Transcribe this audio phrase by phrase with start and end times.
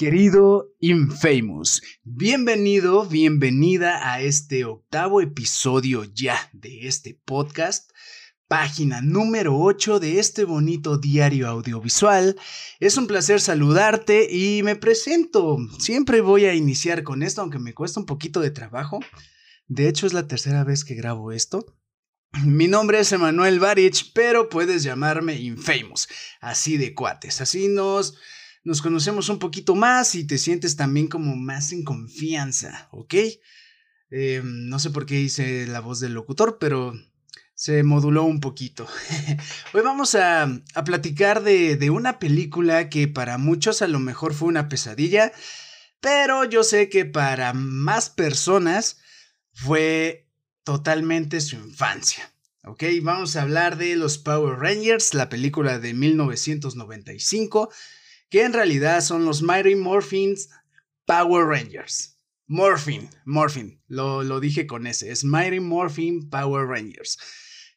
[0.00, 7.90] Querido Infamous, bienvenido, bienvenida a este octavo episodio ya de este podcast,
[8.48, 12.40] página número 8 de este bonito diario audiovisual.
[12.78, 15.58] Es un placer saludarte y me presento.
[15.78, 19.00] Siempre voy a iniciar con esto, aunque me cuesta un poquito de trabajo.
[19.66, 21.76] De hecho, es la tercera vez que grabo esto.
[22.42, 26.08] Mi nombre es Emanuel Barich, pero puedes llamarme Infamous,
[26.40, 28.16] así de cuates, así nos
[28.62, 33.14] nos conocemos un poquito más y te sientes también como más en confianza, ¿ok?
[34.10, 36.92] Eh, no sé por qué hice la voz del locutor, pero
[37.54, 38.86] se moduló un poquito.
[39.74, 40.42] Hoy vamos a,
[40.74, 45.32] a platicar de, de, una película que para muchos a lo mejor fue una pesadilla,
[46.00, 48.98] pero yo sé que para más personas
[49.52, 50.28] fue
[50.64, 52.32] totalmente su infancia.
[52.64, 57.70] Ok, vamos a hablar de los Power Rangers, la película de 1995
[58.30, 60.48] que en realidad son los Mighty Morphins
[61.04, 62.16] Power Rangers.
[62.46, 67.16] Morphin, Morphin, lo, dije con ese, es Mighty Morphin Power Rangers,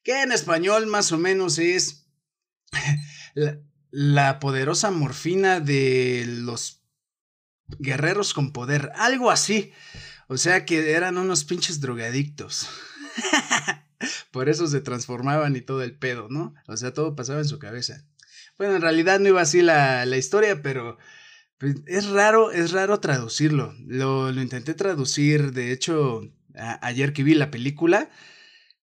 [0.01, 2.07] que en español más o menos es
[3.35, 3.59] la,
[3.91, 6.83] la poderosa morfina de los
[7.77, 9.71] guerreros con poder, algo así.
[10.27, 12.67] O sea que eran unos pinches drogadictos.
[14.31, 16.55] Por eso se transformaban y todo el pedo, ¿no?
[16.67, 18.07] O sea, todo pasaba en su cabeza.
[18.57, 20.97] Bueno, en realidad no iba así la, la historia, pero
[21.57, 23.73] pues, es raro, es raro traducirlo.
[23.85, 26.21] Lo, lo intenté traducir, de hecho,
[26.81, 28.09] ayer que vi la película.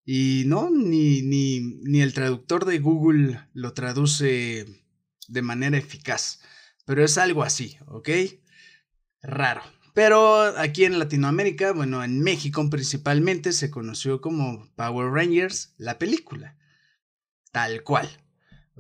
[0.05, 4.67] Y no, ni, ni, ni el traductor de Google lo traduce
[5.29, 6.41] de manera eficaz.
[6.85, 8.09] Pero es algo así, ¿ok?
[9.23, 9.63] Raro.
[9.95, 16.57] Pero aquí en Latinoamérica, bueno, en México principalmente, se conoció como Power Rangers, la película.
[17.53, 18.09] Tal cual.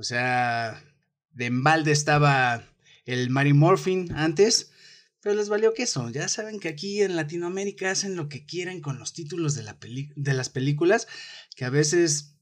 [0.00, 0.82] O sea,
[1.34, 2.64] de embalde estaba
[3.04, 4.72] el Mary Morphin antes,
[5.20, 6.08] pero les valió queso.
[6.08, 9.76] Ya saben que aquí en Latinoamérica hacen lo que quieren con los títulos de, la
[10.16, 11.06] de las películas,
[11.54, 12.34] que a veces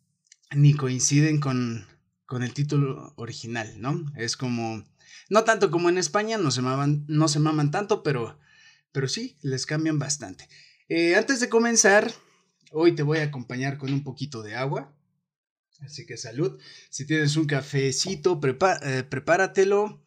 [0.55, 1.85] ni coinciden con,
[2.27, 4.05] con el título original, ¿no?
[4.17, 4.85] Es como,
[5.29, 7.41] no tanto como en España, no se maman, no se
[7.73, 8.39] tanto, pero,
[8.93, 10.49] pero sí, les cambian bastante.
[10.89, 12.13] Eh, antes de comenzar,
[12.71, 14.95] hoy te voy a acompañar con un poquito de agua.
[15.81, 16.59] Así que salud.
[16.91, 18.41] Si tienes un cafecito,
[18.83, 20.03] eh, prepáratelo.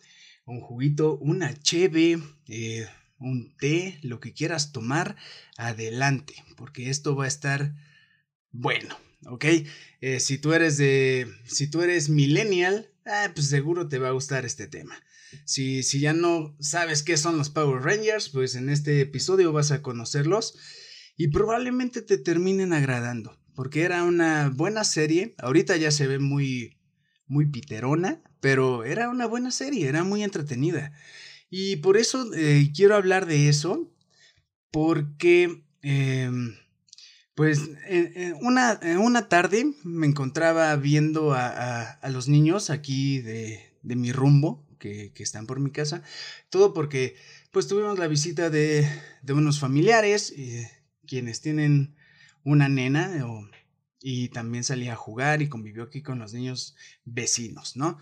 [0.45, 2.87] Un juguito, una cheve, eh,
[3.19, 5.15] un té, lo que quieras tomar,
[5.57, 6.33] adelante.
[6.57, 7.75] Porque esto va a estar
[8.51, 8.97] bueno.
[9.27, 9.45] ¿Ok?
[10.01, 11.27] Eh, si tú eres de.
[11.45, 15.01] Si tú eres millennial, ah, pues seguro te va a gustar este tema.
[15.45, 19.71] Si, si ya no sabes qué son los Power Rangers, pues en este episodio vas
[19.71, 20.57] a conocerlos
[21.15, 25.35] y probablemente te terminen agradando porque era una buena serie.
[25.37, 26.79] Ahorita ya se ve muy,
[27.27, 30.93] muy piterona, pero era una buena serie, era muy entretenida.
[31.51, 33.93] Y por eso eh, quiero hablar de eso,
[34.71, 36.55] porque, em,
[37.35, 43.95] pues, en, una, una, tarde me encontraba viendo a, a, los niños aquí de, de
[43.95, 46.01] mi rumbo, que, que, están por mi casa,
[46.49, 47.15] todo porque,
[47.51, 48.89] pues, tuvimos la visita de,
[49.21, 50.67] de unos familiares, eh,
[51.05, 51.95] quienes tienen
[52.43, 53.11] una nena
[54.01, 56.75] y también salía a jugar y convivió aquí con los niños
[57.05, 57.99] vecinos, ¿no?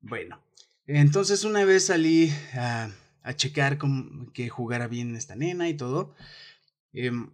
[0.00, 0.42] Bueno,
[0.86, 2.90] entonces una vez salí a,
[3.22, 3.78] a checar
[4.32, 6.14] que jugara bien esta nena y todo.
[6.92, 7.30] Em,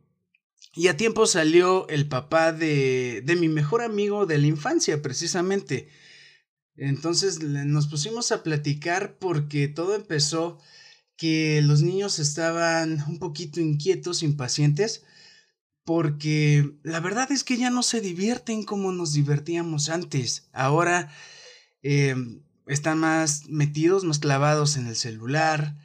[0.74, 5.88] y a tiempo salió el papá de, de mi mejor amigo de la infancia, precisamente.
[6.76, 10.58] Entonces nos pusimos a platicar porque todo empezó
[11.16, 15.04] que los niños estaban un poquito inquietos, impacientes,
[15.88, 20.50] porque la verdad es que ya no se divierten como nos divertíamos antes.
[20.52, 21.10] Ahora
[21.82, 22.14] eh,
[22.66, 25.78] están más metidos, más clavados en el celular.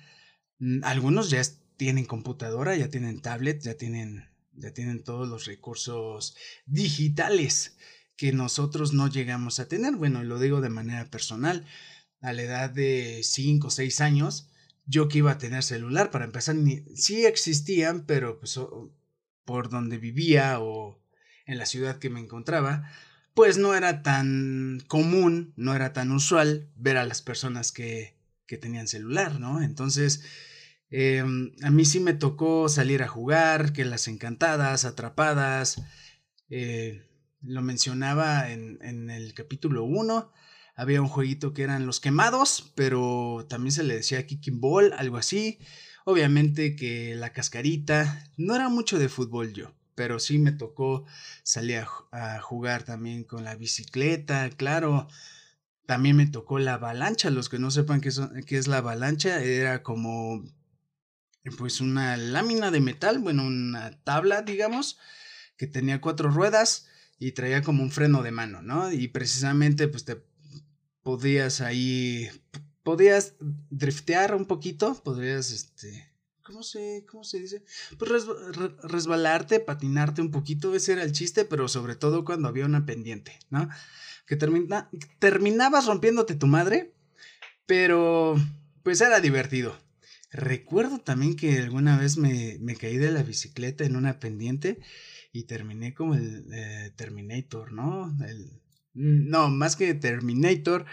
[0.60, 1.42] Mm, algunos ya
[1.78, 7.78] tienen computadora, ya tienen tablet, ya tienen, ya tienen todos los recursos digitales
[8.18, 9.96] que nosotros no llegamos a tener.
[9.96, 11.66] Bueno, lo digo de manera personal.
[12.20, 14.50] A la edad de 5 o 6 años,
[14.86, 16.58] yo que iba a tener celular, para empezar,
[16.94, 18.60] sí existían, pero pues
[19.46, 21.02] por donde vivía o
[21.46, 22.90] en la ciudad que me encontraba,
[23.34, 28.58] pues no era tan común, no era tan usual ver a las personas que, que
[28.58, 29.62] tenían celular, ¿no?
[29.62, 30.24] Entonces,
[30.90, 31.24] eh,
[31.64, 35.82] a mí sí me tocó salir a jugar, que las encantadas, atrapadas,
[36.50, 37.10] eh,
[37.42, 40.32] lo mencionaba en, en el capítulo 1,
[40.76, 45.18] había un jueguito que eran los quemados, pero también se le decía kicking ball, algo
[45.18, 45.60] así.
[46.06, 51.06] Obviamente que la cascarita, no era mucho de fútbol yo, pero sí me tocó
[51.44, 55.08] salir a, jugar también con la bicicleta, claro.
[55.86, 57.30] También me tocó la avalancha.
[57.30, 58.10] Los que no sepan qué,
[58.46, 60.44] qué es la avalancha, era como
[61.58, 64.98] pues una lámina de metal, bueno, una tabla, digamos,
[65.58, 66.88] que tenía cuatro ruedas
[67.20, 68.92] y traía como un freno de mano, ¿no?
[68.92, 70.22] Y precisamente pues te
[71.04, 72.30] podías ahí,
[72.84, 73.36] podías
[73.70, 76.14] driftear un poquito, podrías, este,
[76.44, 77.64] ¿cómo se, cómo se dice?
[77.98, 78.26] Pues
[78.84, 83.40] resbalarte, patinarte un poquito, ese era el chiste, pero sobre todo cuando había una pendiente,
[83.50, 83.70] ¿no?
[84.28, 84.90] Que termina,
[85.20, 86.94] terminabas rompiéndote tu madre,
[87.66, 88.36] pero
[88.84, 89.76] pues era divertido.
[90.32, 94.80] Recuerdo también que alguna vez me, me caí de la bicicleta en una pendiente
[95.32, 98.16] y terminé como el eh, Terminator, ¿no?
[98.26, 98.64] El,
[98.94, 100.86] no, más que Terminator,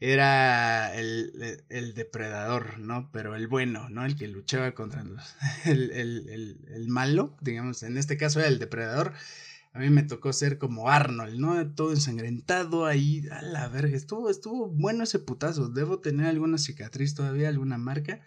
[0.00, 3.10] era el, el, depredador, ¿no?
[3.12, 4.04] Pero el bueno, ¿no?
[4.04, 5.22] El que luchaba contra los,
[5.64, 9.12] el, el, el, malo, digamos, en este caso era el depredador.
[9.72, 11.74] A mí me tocó ser como Arnold, ¿no?
[11.74, 15.68] Todo ensangrentado ahí, a la verga, estuvo, estuvo bueno ese putazo.
[15.68, 18.20] Debo tener alguna cicatriz todavía, alguna marca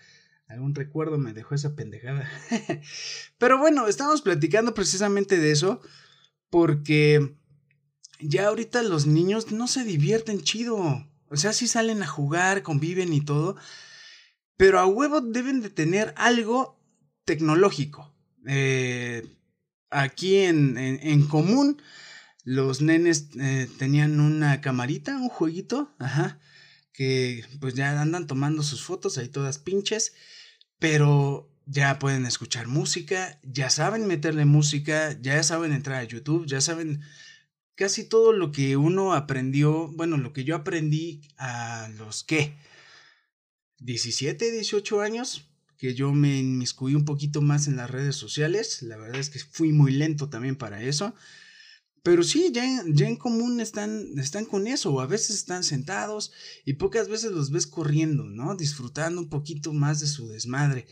[0.52, 2.30] algún recuerdo me dejó esa pendejada.
[3.38, 5.82] Pero bueno, estamos platicando precisamente de eso
[6.50, 7.36] porque
[8.20, 11.08] ya ahorita los niños no se divierten chido.
[11.32, 13.56] O sea, sí salen a jugar, conviven y todo,
[14.58, 16.80] pero a huevo deben de tener algo
[17.26, 18.14] tecnológico.
[18.46, 19.26] Eh,
[19.90, 21.82] aquí en, en, común,
[22.44, 26.40] los nenes eh, tenían una camarita, un jueguito, ajá,
[26.94, 30.14] que pues ya andan tomando sus fotos ahí todas pinches
[30.82, 36.60] pero ya pueden escuchar música, ya saben meterle música, ya saben entrar a YouTube, ya
[36.60, 37.02] saben
[37.76, 42.56] casi todo lo que uno aprendió, bueno, lo que yo aprendí a los que
[43.80, 48.98] 17, 18 años, que yo me inmiscuí un poquito más en las redes sociales, la
[48.98, 51.16] verdad es que fui muy lento también para eso.
[52.04, 56.32] Pero sí, ya, ya en común están, están con eso, o a veces están sentados
[56.66, 58.56] y pocas veces los ves corriendo, ¿no?
[58.56, 60.88] Disfrutando un poquito más de su desmadre.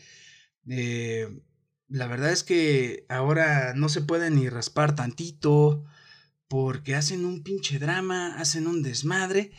[0.68, 1.28] Eh,
[1.88, 5.84] la verdad es que ahora no se puede ni raspar tantito
[6.50, 9.52] porque hacen un pinche drama, hacen un desmadre.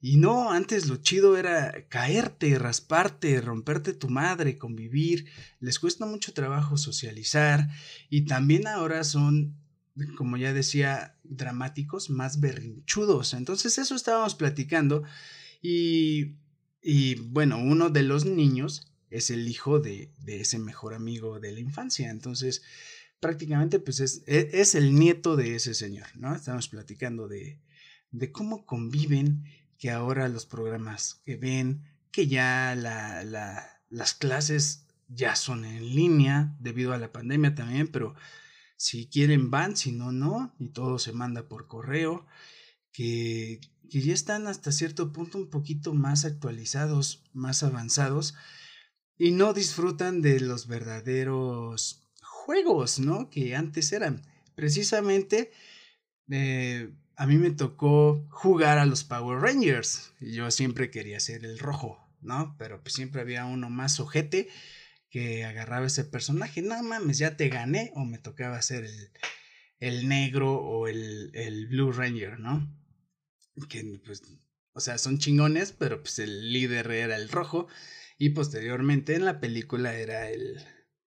[0.00, 5.26] Y no, antes lo chido era caerte, rasparte, romperte tu madre, convivir.
[5.60, 7.68] Les cuesta mucho trabajo socializar
[8.08, 9.58] y también ahora son
[10.16, 13.34] como ya decía, dramáticos, más berrinchudos.
[13.34, 15.02] Entonces eso estábamos platicando
[15.60, 16.36] y,
[16.80, 21.52] y bueno, uno de los niños es el hijo de, de, ese mejor amigo de
[21.52, 22.10] la infancia.
[22.10, 22.62] Entonces,
[23.20, 26.34] prácticamente, pues es, e, es, el nieto de ese señor, ¿no?
[26.34, 27.60] Estamos platicando de,
[28.10, 29.44] de cómo conviven,
[29.78, 35.94] que ahora los programas que ven, que ya la, la, las clases ya son en
[35.94, 38.14] línea debido a la pandemia también, pero
[38.76, 42.26] si quieren van, si no, no, y todo se manda por correo,
[42.92, 48.34] que, que ya están hasta cierto punto un poquito más actualizados, más avanzados,
[49.16, 52.07] y no disfrutan de los verdaderos
[52.48, 53.28] juegos, ¿no?
[53.28, 54.22] Que antes eran.
[54.54, 55.52] Precisamente,
[56.30, 61.58] eh, a mí me tocó jugar a los Power Rangers, yo siempre quería ser el
[61.58, 62.56] rojo, ¿no?
[62.58, 64.48] Pero pues siempre había uno más ojete
[65.10, 66.62] que agarraba ese personaje.
[66.62, 69.10] No mames, ya te gané o me tocaba ser el,
[69.78, 72.66] el negro o el, el, Blue Ranger, ¿no?
[73.68, 74.22] Que pues,
[74.72, 77.68] o sea, son chingones, pero pues el líder era el rojo
[78.16, 80.64] y posteriormente en la película era el,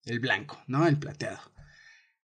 [0.05, 0.87] el blanco, ¿no?
[0.87, 1.41] El plateado.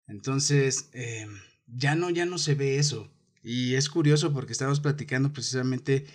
[0.07, 1.27] Entonces, eh,
[1.67, 3.11] ya no, ya no se ve eso.
[3.43, 6.07] Y es curioso porque estamos platicando precisamente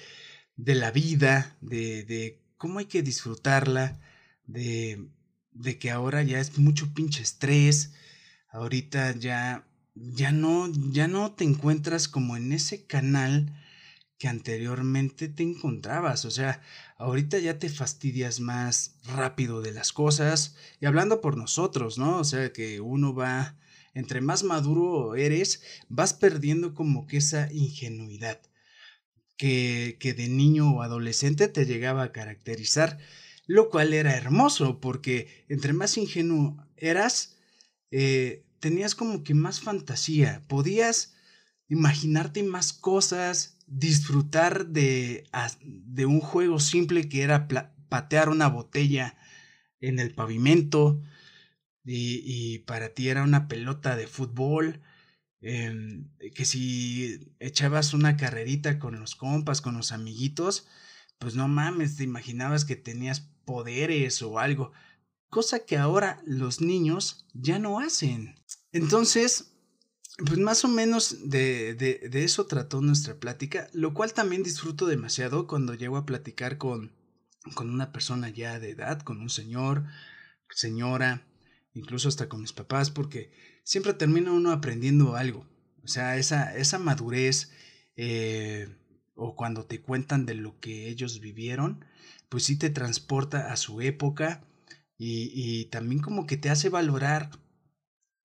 [0.55, 3.99] de la vida, de, de cómo hay que disfrutarla,
[4.45, 5.09] de
[5.59, 7.93] de que ahora ya es mucho pinche estrés,
[8.49, 13.53] ahorita ya ya no ya no te encuentras como en ese canal
[14.19, 16.61] que anteriormente te encontrabas, o sea,
[16.97, 22.17] ahorita ya te fastidias más rápido de las cosas y hablando por nosotros, ¿no?
[22.19, 23.55] O sea, que uno va
[23.95, 28.39] entre más maduro eres, vas perdiendo como que esa ingenuidad
[29.37, 32.99] que, que de niño o adolescente te llegaba a caracterizar
[33.49, 37.35] lo cual era hermoso porque entre más ingenuo eras,
[37.89, 41.15] eh, tenías como que más fantasía, podías
[41.67, 45.29] imaginarte más cosas, disfrutar de,
[45.61, 47.47] de un juego simple que era
[47.89, 49.17] patear una botella
[49.79, 51.01] en el pavimento
[51.83, 54.81] y, para ti era una pelota de fútbol.
[55.41, 60.67] Em, que si echabas una carrerita con los compas, con los amiguitos,
[61.17, 64.73] pues no mames, te imaginabas que tenías poderes o algo,
[65.29, 68.35] cosa que ahora los niños ya no hacen.
[68.73, 69.53] Entonces,
[70.25, 75.47] pues más o menos de, de, eso trató nuestra plática, lo cual también disfruto demasiado
[75.47, 76.91] cuando llego a platicar con,
[77.55, 79.85] con una persona ya de edad, con un señor,
[80.49, 81.27] señora,
[81.73, 83.31] incluso hasta con mis papás, porque
[83.63, 85.47] siempre termina uno aprendiendo algo.
[85.83, 87.51] O sea, esa, esa madurez
[87.95, 88.67] eh,
[89.15, 91.85] o cuando te cuentan de lo que ellos vivieron,
[92.27, 94.43] pues sí te transporta a su época
[94.97, 97.31] y, y también como que te hace valorar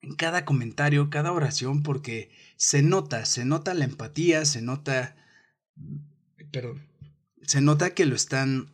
[0.04, 5.16] en cada comentario, cada oración, porque se nota, se nota la empatía, se nota,
[6.52, 6.87] perdón,
[7.42, 8.70] se nota que lo están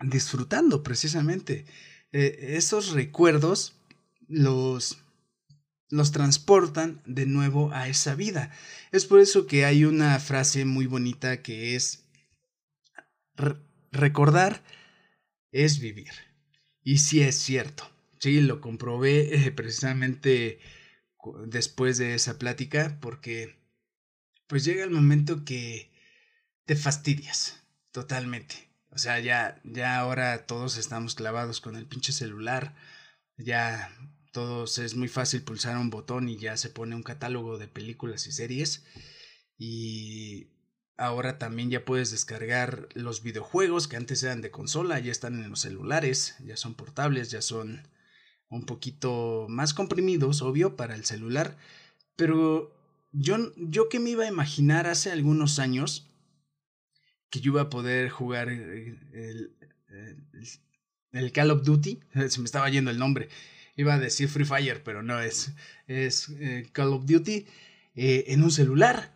[0.00, 1.64] disfrutando precisamente.
[2.12, 3.74] Eh, esos recuerdos
[4.28, 4.98] los,
[5.88, 8.50] los transportan de nuevo a esa vida.
[8.92, 12.04] Es por eso que hay una frase muy bonita que es,
[13.90, 14.62] recordar
[15.50, 16.12] es vivir.
[16.84, 17.91] Y sí es cierto.
[18.22, 20.60] Sí, lo comprobé eh, precisamente
[21.46, 23.56] después de esa plática porque
[24.46, 25.90] pues llega el momento que
[26.66, 28.70] te fastidias totalmente.
[28.90, 32.76] O sea, ya, ya ahora todos estamos clavados con el pinche celular.
[33.38, 33.90] Ya
[34.32, 38.28] todos es muy fácil pulsar un botón y ya se pone un catálogo de películas
[38.28, 38.84] y series.
[39.58, 40.48] Y
[40.96, 45.50] ahora también ya puedes descargar los videojuegos que antes eran de consola, ya están en
[45.50, 47.82] los celulares, ya son portables, ya son
[48.52, 51.56] un poquito más comprimidos, obvio, para el celular,
[52.16, 52.70] pero
[53.10, 56.06] yo, yo que me iba a imaginar hace algunos años
[57.30, 59.56] que yo iba a poder jugar eh, el,
[61.12, 63.30] el, Call of Duty, se me estaba yendo el nombre,
[63.74, 65.52] iba a decir Free Fire, pero no es,
[65.86, 67.46] es eh, Call of Duty
[67.94, 69.14] eh, en un celular,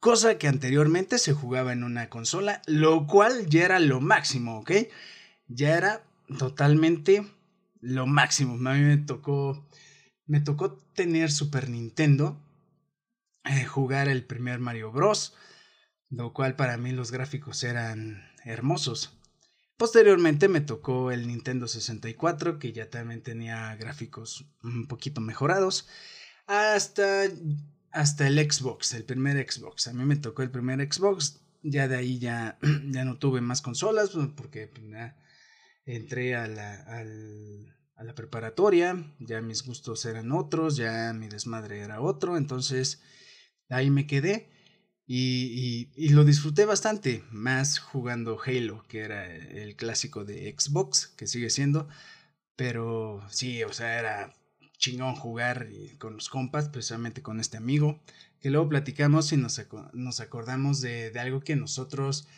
[0.00, 4.72] cosa que anteriormente se jugaba en una consola, lo cual ya era lo máximo, ¿ok?
[5.46, 6.02] Ya era
[6.38, 7.24] totalmente
[7.80, 8.54] lo máximo.
[8.68, 9.66] A mí me tocó,
[10.26, 12.40] me tocó tener Super Nintendo,
[13.44, 15.34] eh, jugar el primer Mario Bros,
[16.10, 19.18] lo cual para mí los gráficos eran hermosos.
[19.76, 25.86] Posteriormente me tocó el Nintendo 64, que ya también tenía gráficos un poquito mejorados,
[26.48, 27.24] hasta,
[27.92, 29.86] hasta el Xbox, el primer Xbox.
[29.86, 32.58] A mí me tocó el primer Xbox, ya de ahí ya,
[32.90, 34.84] ya no tuve más consolas, porque pues,
[35.96, 36.74] entré a la,
[37.96, 43.02] a la preparatoria, ya mis gustos eran otros, ya mi desmadre era otro, entonces
[43.68, 44.50] ahí me quedé
[45.10, 51.48] y, lo disfruté bastante, más jugando Halo, que era el clásico de Xbox, que sigue
[51.48, 51.88] siendo,
[52.56, 54.34] pero sí, o sea, era
[54.76, 55.68] chingón jugar
[55.98, 58.02] con los compas, precisamente con este amigo,
[58.40, 59.58] que luego platicamos y nos,
[59.94, 62.28] nos acordamos de, de algo que nosotros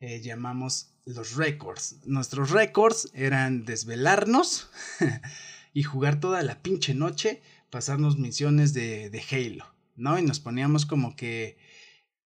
[0.00, 1.96] eh, llamamos los récords.
[2.04, 4.70] Nuestros récords eran desvelarnos
[5.72, 10.18] y jugar toda la pinche noche, pasarnos misiones de, de Halo, ¿no?
[10.18, 11.58] Y nos poníamos como que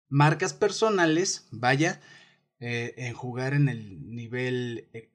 [0.09, 2.01] marcas personales, vaya,
[2.59, 5.11] eh, en jugar en el nivel e,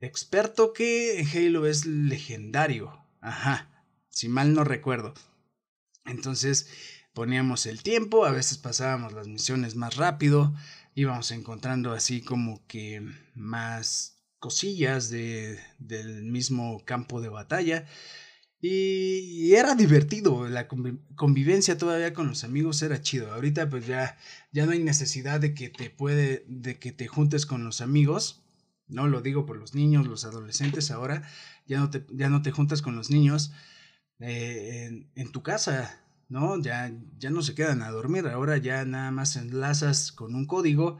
[0.00, 3.04] experto que en Halo es legendario.
[3.20, 5.14] Ajá, si mal no recuerdo.
[6.04, 6.68] Entonces
[7.14, 10.54] poníamos el tiempo, a veces pasábamos las misiones más rápido,
[10.94, 13.02] íbamos encontrando así como que
[13.34, 17.86] más cosillas de, del mismo campo de batalla.
[18.60, 20.68] Y, era divertido, la
[21.16, 23.32] convivencia todavía con los amigos era chido.
[23.32, 24.16] Ahorita pues ya,
[24.52, 28.42] ya no hay necesidad de que te puede, de que te juntes con los amigos.
[28.86, 31.28] No lo digo por los niños, los adolescentes ahora,
[31.66, 33.52] ya no te, ya no te juntas con los niños
[34.20, 36.00] eh, en, en tu casa,
[36.32, 36.60] ¿no?
[36.60, 40.98] Ya, ya no se quedan a dormir, ahora ya nada más enlazas con un código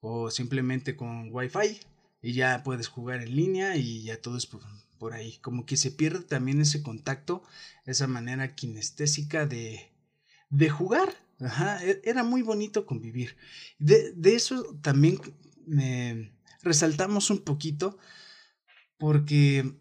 [0.00, 1.80] o simplemente con Wi-Fi
[2.20, 5.38] y ya puedes jugar en línea y ya todo es por, ahí.
[5.38, 7.44] Como que se pierde también ese contacto,
[7.84, 9.92] esa manera kinestésica de,
[10.50, 11.14] de jugar.
[11.38, 13.36] Ajá, e, era muy bonito convivir.
[13.78, 15.20] De, de eso también
[16.62, 17.98] resaltamos un poquito
[18.98, 19.76] porque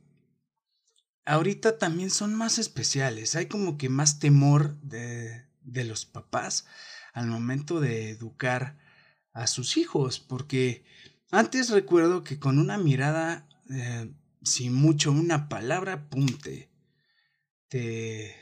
[1.26, 3.36] ahorita también son más especiales.
[3.36, 6.66] Hay como que más temor de, de los papás
[7.14, 8.78] al momento de educar
[9.34, 10.86] a sus hijos, porque
[11.32, 14.12] antes recuerdo que con una mirada, eh,
[14.44, 16.70] sin mucho, una palabra, punte,
[17.68, 18.36] te,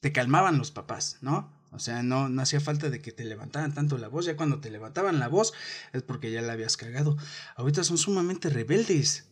[0.00, 1.52] te calmaban los papás, ¿no?
[1.70, 4.26] O sea, no, no hacía falta de que te levantaran tanto la voz.
[4.26, 5.54] Ya cuando te levantaban la voz
[5.92, 7.16] es porque ya la habías cagado.
[7.56, 9.31] Ahorita son sumamente rebeldes.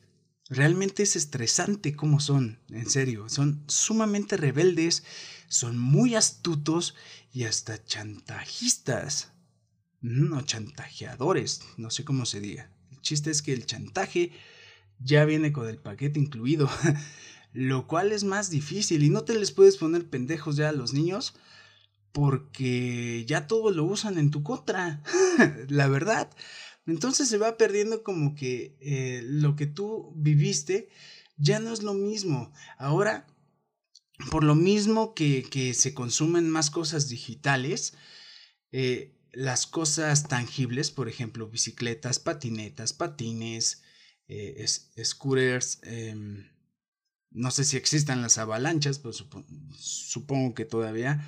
[0.50, 3.28] Realmente es estresante cómo son, en serio.
[3.28, 5.04] Son sumamente rebeldes,
[5.48, 6.94] son muy astutos
[7.32, 9.32] y hasta chantajistas.
[10.00, 12.70] No, chantajeadores, no sé cómo se diga.
[12.90, 14.32] El chiste es que el chantaje
[14.98, 16.68] ya viene con el paquete incluido.
[17.52, 20.92] lo cual es más difícil y no te les puedes poner pendejos ya a los
[20.92, 21.34] niños
[22.12, 25.02] porque ya todo lo usan en tu contra,
[25.68, 26.28] la verdad.
[26.86, 30.88] Entonces se va perdiendo como que eh, lo que tú viviste
[31.36, 32.52] ya no es lo mismo.
[32.78, 33.26] Ahora,
[34.30, 37.94] por lo mismo que, que se consumen más cosas digitales,
[38.72, 43.82] eh, las cosas tangibles, por ejemplo, bicicletas, patinetas, patines,
[44.28, 44.64] eh,
[45.02, 46.48] scooters, em,
[47.30, 51.24] no sé si existan las avalanchas, pero supongo que todavía.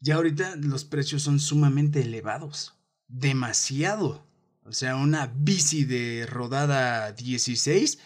[0.00, 2.74] Ya ahorita los precios son sumamente elevados,
[3.06, 4.26] demasiado.
[4.70, 7.98] O sea, una bici de rodada 16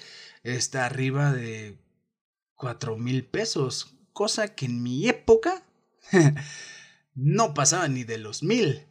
[0.45, 1.77] está arriba de
[2.55, 5.63] 4 mil pesos, cosa que en mi época
[7.15, 8.87] no pasaba ni de los mil.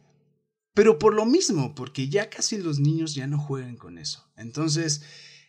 [0.72, 4.24] Pero por lo mismo, porque ya casi los niños ya no juegan con eso.
[4.36, 5.02] Entonces,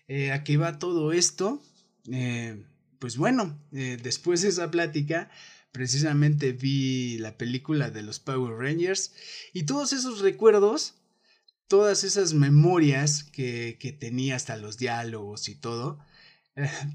[0.07, 1.61] eh, aquí va todo esto.
[2.11, 2.65] Eh,
[2.97, 5.29] pues bueno, eh, después de esa plática,
[5.71, 9.13] precisamente vi la película de los Power Rangers
[9.53, 10.95] y todos esos recuerdos,
[11.67, 15.99] todas esas memorias que, que tenía hasta los diálogos y todo,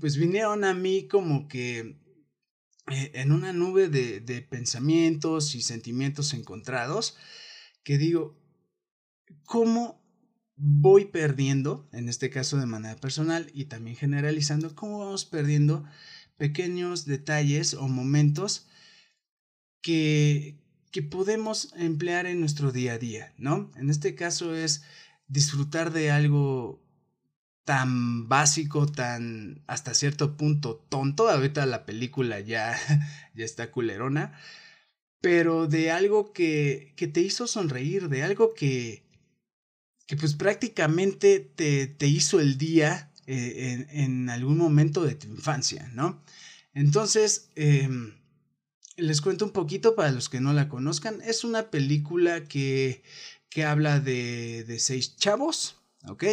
[0.01, 1.99] pues vinieron a mí como que
[2.87, 7.17] en una nube de, de pensamientos y sentimientos encontrados
[7.83, 8.39] que digo,
[9.45, 10.01] ¿cómo
[10.57, 15.85] voy perdiendo, en este caso de manera personal y también generalizando, cómo vamos perdiendo
[16.37, 18.67] pequeños detalles o momentos
[19.83, 20.60] que,
[20.91, 23.71] que podemos emplear en nuestro día a día, ¿no?
[23.77, 24.83] En este caso es
[25.29, 26.83] disfrutar de algo
[27.65, 31.29] tan básico, tan hasta cierto punto tonto.
[31.29, 32.77] Ahorita la película ya,
[33.35, 34.33] ya está culerona
[35.21, 39.03] pero de algo que, que te hizo sonreír, de algo que,
[40.07, 45.91] que pues prácticamente te, te hizo el día eh, en, algún momento de tu infancia,
[45.95, 46.23] ¿no?
[46.73, 47.89] Entonces, eh,
[49.01, 51.21] les cuento un poquito para los que no la conozcan.
[51.23, 53.03] Es una película que,
[53.49, 55.77] que habla de, de seis chavos,
[56.07, 56.25] ¿ok?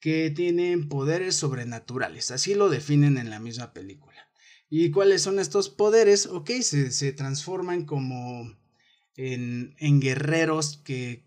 [0.00, 4.28] Que tienen poderes sobrenaturales, así lo definen en la misma película.
[4.68, 6.26] ¿Y cuáles son estos poderes?
[6.26, 8.56] Ok, se, se transforman como
[9.16, 11.26] en, en guerreros que,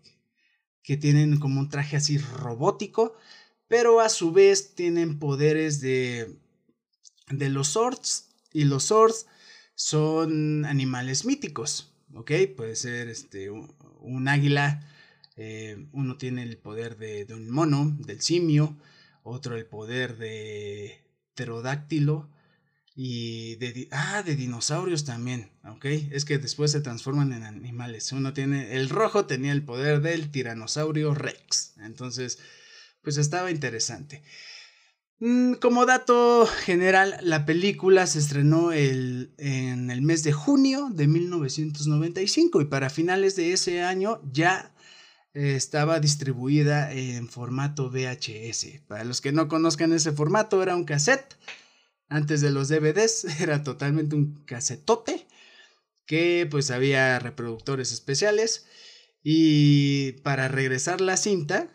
[0.82, 3.14] que tienen como un traje así robótico,
[3.68, 6.38] pero a su vez tienen poderes de,
[7.28, 8.30] de los swords.
[8.52, 9.26] Y los swords
[9.74, 12.32] son animales míticos, ¿ok?
[12.56, 14.86] Puede ser este, un, águila,
[15.36, 18.76] eh, uno tiene el poder de, de, un mono, del simio,
[19.22, 22.30] otro el poder de pterodáctilo,
[22.96, 25.84] y de, ah, de dinosaurios también, ¿ok?
[26.12, 28.12] Es que después se transforman en animales.
[28.12, 31.74] Uno tiene, el rojo tenía el poder del tiranosaurio rex.
[31.78, 32.38] Entonces,
[33.02, 34.22] pues estaba interesante.
[35.26, 41.06] Mm, como dato general, la película se estrenó el, en el mes de junio de
[41.06, 44.74] 1995 y para finales de ese año ya
[45.32, 48.82] estaba distribuida en formato VHS.
[48.86, 51.38] Para los que no conozcan ese formato, era un cassette
[52.10, 55.26] antes de los DVDs era totalmente un casetote
[56.04, 58.66] que pues había reproductores especiales
[59.22, 61.70] y para regresar la cinta,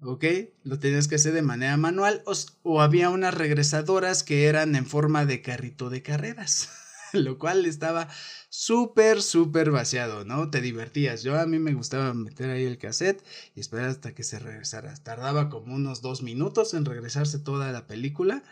[0.00, 0.24] ¿ok?
[0.64, 2.32] Lo tenías que hacer de manera manual o,
[2.62, 6.68] o había unas regresadoras que eran en forma de carrito de carreras,
[7.12, 8.08] lo cual estaba
[8.48, 10.50] súper, súper vaciado, ¿no?
[10.50, 11.22] Te divertías.
[11.22, 13.22] Yo a mí me gustaba meter ahí el cassette
[13.54, 14.94] y esperar hasta que se regresara.
[14.96, 18.42] Tardaba como unos dos minutos en regresarse toda la película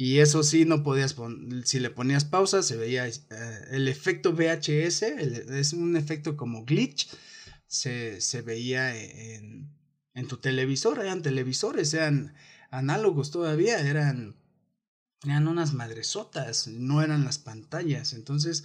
[0.00, 1.16] y eso sí, no podías
[1.64, 3.12] si le ponías pausa, se veía eh,
[3.72, 7.08] el efecto VHS, es un efecto como glitch,
[7.66, 9.68] se, se veía en,
[10.14, 12.34] en, tu televisor, eran televisores, eran
[12.70, 14.36] análogos todavía, eran,
[15.24, 18.12] eran unas madresotas, no eran las pantallas.
[18.12, 18.64] Entonces,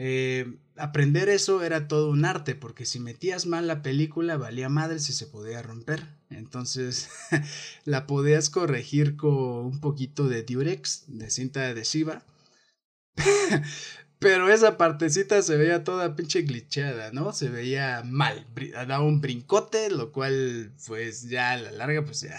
[0.00, 5.00] eh, aprender eso era todo un arte, porque si metías mal la película, valía madre
[5.00, 6.06] si se podía romper.
[6.30, 7.08] Entonces,
[7.84, 12.22] la podías corregir con un poquito de Durex, de cinta adhesiva.
[14.18, 17.32] Pero esa partecita se veía toda pinche glitchada, ¿no?
[17.32, 22.36] Se veía mal, daba un brincote, lo cual, pues ya a la larga, pues ya,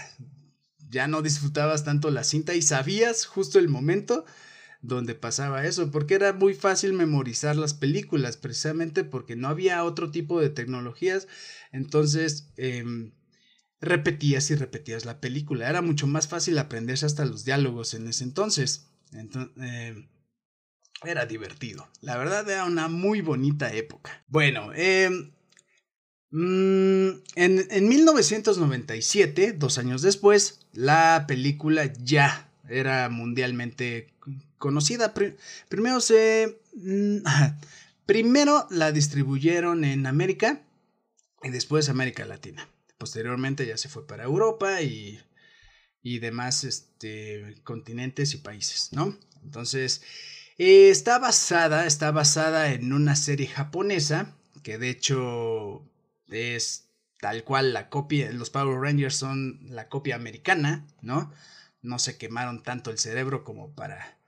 [0.90, 4.26] ya no disfrutabas tanto la cinta y sabías justo el momento
[4.82, 10.10] donde pasaba eso, porque era muy fácil memorizar las películas, precisamente porque no había otro
[10.10, 11.28] tipo de tecnologías,
[11.70, 13.12] entonces em,
[13.80, 18.24] repetías y repetías la película, era mucho más fácil aprenderse hasta los diálogos en ese
[18.24, 20.08] entonces, entonces em,
[21.04, 24.22] era divertido, la verdad era una muy bonita época.
[24.28, 25.10] Bueno, eh,
[26.32, 34.14] en, en 1997, dos años después, la película ya era mundialmente
[34.58, 35.12] conocida.
[35.68, 36.60] primero se...
[36.74, 37.18] Mm,
[38.06, 40.62] primero la distribuyeron en América
[41.42, 42.68] y después América Latina.
[42.98, 45.18] Posteriormente ya se fue para Europa y,
[46.02, 49.16] y demás este, continentes y países, ¿no?
[49.42, 50.02] Entonces,
[50.66, 55.84] eh, está basada, está basada en una serie japonesa, que de hecho
[56.28, 61.32] es tal cual la copia, los Power Rangers son la copia americana, ¿no?
[61.82, 64.18] No se quemaron tanto el cerebro como para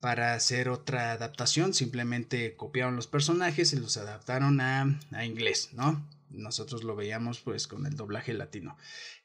[0.00, 6.06] para hacer otra adaptación, simplemente copiaron los personajes y los adaptaron a, a inglés, ¿no?
[6.30, 8.76] nosotros lo veíamos pues con el doblaje latino,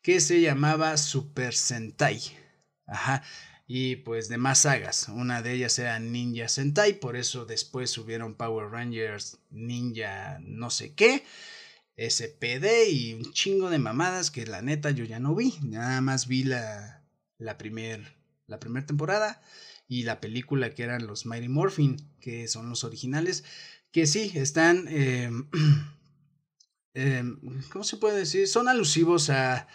[0.02, 2.22] que se llamaba Super Sentai.
[2.86, 3.24] Ajá.
[3.66, 8.36] Y pues de más sagas, una de ellas era Ninja Sentai, por eso después subieron
[8.36, 11.24] Power Rangers Ninja no sé qué,
[11.96, 16.28] SPD y un chingo de mamadas que la neta yo ya no vi, nada más
[16.28, 17.04] vi la,
[17.38, 18.04] la primera
[18.48, 19.42] la primer temporada
[19.88, 23.44] y la película que eran los Mighty Morphin, que son los originales,
[23.92, 24.88] que sí, están...
[24.90, 25.32] Eh,
[26.96, 27.40] Em,
[27.72, 28.48] ¿cómo se puede decir?
[28.48, 29.68] Son alusivos a,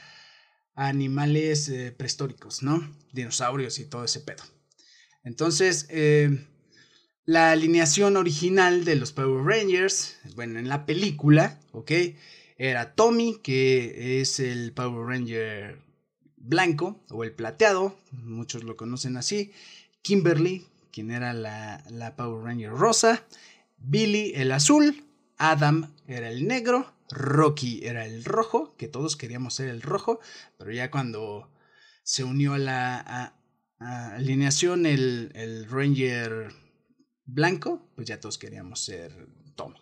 [0.79, 2.95] animales eh, prehistóricos, ¿no?
[3.13, 4.45] Dinosaurios y todo ese pedo.
[5.25, 6.47] Entonces, em,
[7.25, 11.91] la alineación original de los Power Rangers, bueno, en la película, ¿ok?
[12.57, 15.81] Era Tommy, que es el Power Ranger
[16.37, 19.51] blanco o el plateado, muchos lo conocen así.
[20.03, 23.25] Kimberly, quien era la, la Power Ranger rosa.
[23.79, 25.05] Billy, el azul.
[25.39, 26.93] Adam era el negro.
[27.11, 30.21] Rocky era el rojo, que todos queríamos ser el rojo,
[30.59, 31.51] pero ya cuando
[32.03, 33.35] se unió a la
[33.79, 36.53] alineación el, el, Ranger
[37.25, 39.81] blanco, pues ya todos queríamos ser Tommy.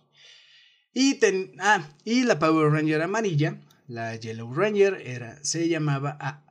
[0.93, 1.19] Y,
[1.61, 6.45] ah, y la Power Ranger amarilla, la Yellow Ranger, era, se llamaba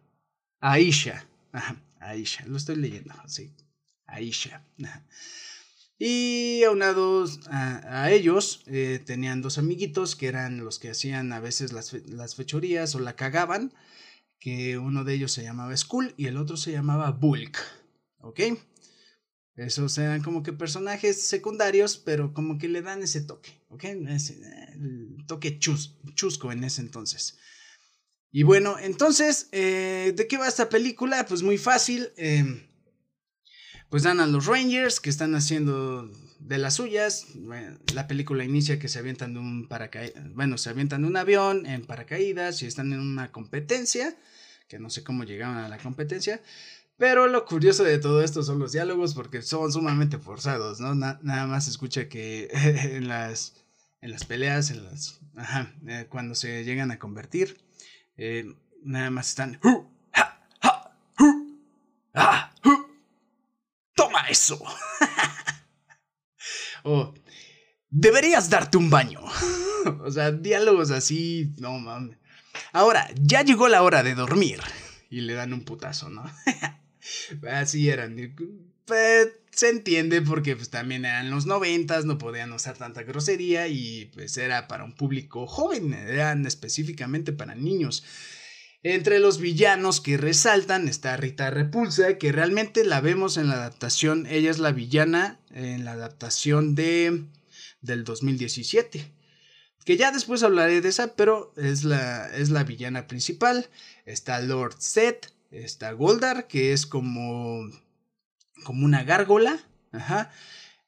[0.59, 1.27] Aisha.
[1.99, 3.55] Aisha, lo estoy leyendo, sí.
[4.05, 4.63] Aisha.
[5.97, 11.39] Y aunados a, a ellos, eh, tenían dos amiguitos que eran los que hacían a
[11.39, 13.73] veces las, las, fechorías o la cagaban,
[14.39, 17.58] que uno de ellos se llamaba Skull y el otro se llamaba Bulk,
[18.19, 18.41] ¿ok?
[19.55, 23.86] Esos eran como que personajes secundarios, pero como que le dan ese toque, ¿ok?
[23.86, 27.38] El toque chus, chusco en ese entonces.
[28.31, 31.25] Y bueno, entonces, eh, ¿de qué va esta película?
[31.25, 32.10] Pues muy fácil.
[32.17, 32.67] Eh,
[33.89, 37.27] pues dan a los Rangers que están haciendo de las suyas.
[37.93, 41.65] La película inicia que se avientan de un paracaídas, bueno, se avientan de un avión
[41.65, 44.15] en paracaídas y están en una competencia,
[44.67, 46.41] que no sé cómo llegaron a la competencia.
[46.97, 50.95] Pero lo curioso de todo esto son los diálogos porque son sumamente forzados, ¿no?
[50.95, 53.65] nada más se escucha que en las,
[54.01, 57.57] en las peleas, en las, ajá, eh, cuando se llegan a convertir,
[58.17, 59.59] eh, nada más están...
[64.35, 64.61] eso.
[66.83, 67.13] o
[67.89, 69.21] deberías darte un baño.
[70.03, 72.17] o sea, diálogos así, no mames.
[72.73, 74.59] Ahora, ya llegó la hora de dormir.
[75.09, 76.23] Y le dan un putazo, ¿no?
[77.51, 78.35] así eran.
[78.85, 84.11] Pues, se entiende porque pues, también eran los noventas, no podían usar tanta grosería y
[84.13, 88.03] pues era para un público joven, eran específicamente para niños.
[88.87, 94.27] Entre los villanos que resaltan está Rita Repulsa, que realmente la vemos en la adaptación,
[94.27, 97.25] ella es la villana en la adaptación de
[97.81, 99.11] del 2017.
[99.85, 103.71] Que ya después hablaré de esa, pero es la, es la villana principal.
[104.05, 107.67] Está Lord Set, está Goldar, que es como
[108.65, 110.29] como una gárgola, ajá.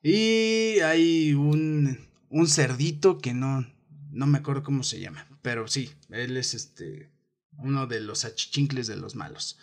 [0.04, 1.98] Y hay un
[2.30, 3.66] un cerdito que no
[4.12, 7.17] no me acuerdo cómo se llama, pero sí, él es este
[7.58, 9.58] uno de los achichincles de los malos.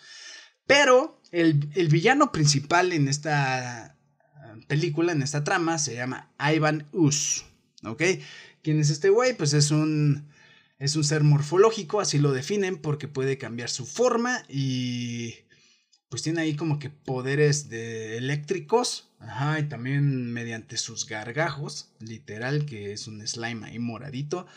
[0.67, 1.53] Pero el,
[1.89, 7.45] villano principal en esta ah, película, en esta trama, se llama Ivan Us.
[7.83, 8.01] ¿Ok?
[8.63, 9.37] ¿Quién es este güey?
[9.37, 10.27] Pues es un,
[10.79, 15.35] es un ser morfológico, así lo definen, porque puede cambiar su forma y
[16.09, 22.65] pues tiene ahí como que poderes de eléctricos, ajá, y también mediante sus gargajos, literal,
[22.65, 24.47] que es un slime ahí moradito,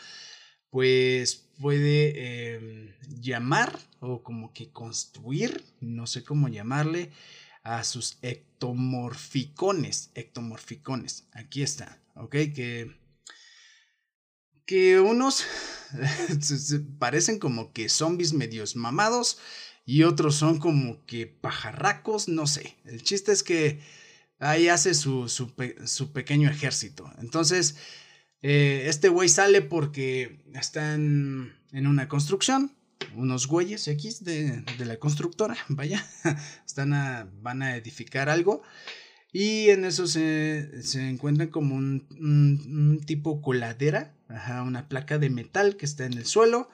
[0.69, 7.11] pues puede em, llamar o como que construir, no sé cómo llamarle,
[7.63, 12.31] a sus ectomorficones, ectomorficones, aquí está, ¿ok?
[12.55, 12.97] Que,
[14.65, 15.43] que unos
[16.99, 19.39] parecen como que zombies medios mamados
[19.85, 23.81] y otros son como que pajarracos, no sé, el chiste es que
[24.39, 25.53] ahí hace su, su,
[25.85, 27.75] su pequeño ejército, entonces...
[28.41, 32.71] Eh, este güey sale porque están en una construcción,
[33.15, 36.05] unos güeyes X de, de la constructora, vaya,
[36.65, 36.91] están
[37.41, 38.61] van a edificar algo.
[39.31, 41.17] Y en eso se, se
[41.51, 46.69] como un, un, tipo coladera, ajá, una placa de metal que está en el suelo.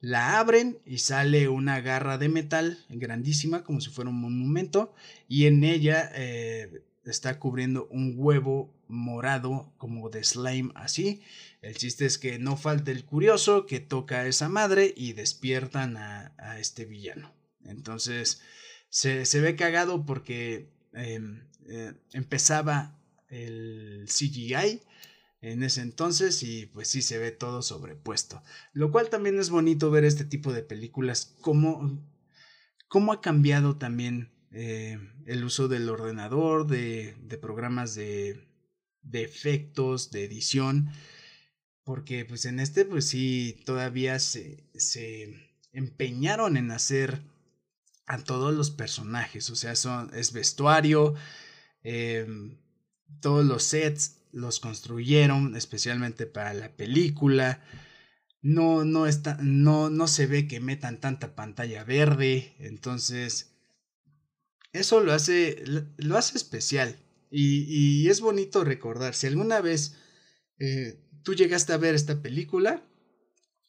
[0.00, 4.94] La abren y sale una garra de metal grandísima, como si fuera un monumento.
[5.26, 11.22] Y en ella eh, está cubriendo un huevo morado, como de slime, así.
[11.62, 15.96] El chiste es que no falta el curioso que toca a esa madre y despiertan
[15.96, 17.34] a, este villano.
[17.64, 18.42] Entonces
[18.88, 22.98] se, se, ve cagado porque em, eh, empezaba
[23.28, 24.80] el CGI
[25.40, 28.42] en ese entonces y pues sí se ve todo sobrepuesto.
[28.72, 32.02] Lo cual también es bonito ver este tipo de películas, cómo,
[32.88, 38.47] cómo ha cambiado también eh, el uso del ordenador, de, de programas de,
[39.02, 40.90] de, efectos, de edición,
[41.84, 45.34] porque pues en este pues sí todavía se, se
[45.72, 47.22] empeñaron en hacer
[48.06, 51.14] a todos los personajes, o sea, son, es vestuario,
[51.82, 52.26] eh,
[53.20, 57.62] todos los sets los construyeron especialmente para la película.
[58.40, 62.54] No, no, está, no, no se ve que metan tanta pantalla verde.
[62.58, 63.52] Entonces,
[64.72, 65.64] eso lo hace,
[65.96, 66.96] lo hace especial.
[67.30, 69.14] Y, es bonito recordar.
[69.14, 69.96] Si alguna vez
[70.58, 72.82] eh, tú llegaste a ver esta película,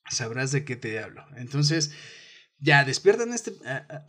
[0.10, 1.26] sabrás de qué te hablo.
[1.36, 1.92] Entonces,
[2.60, 3.54] ya despiertan a este,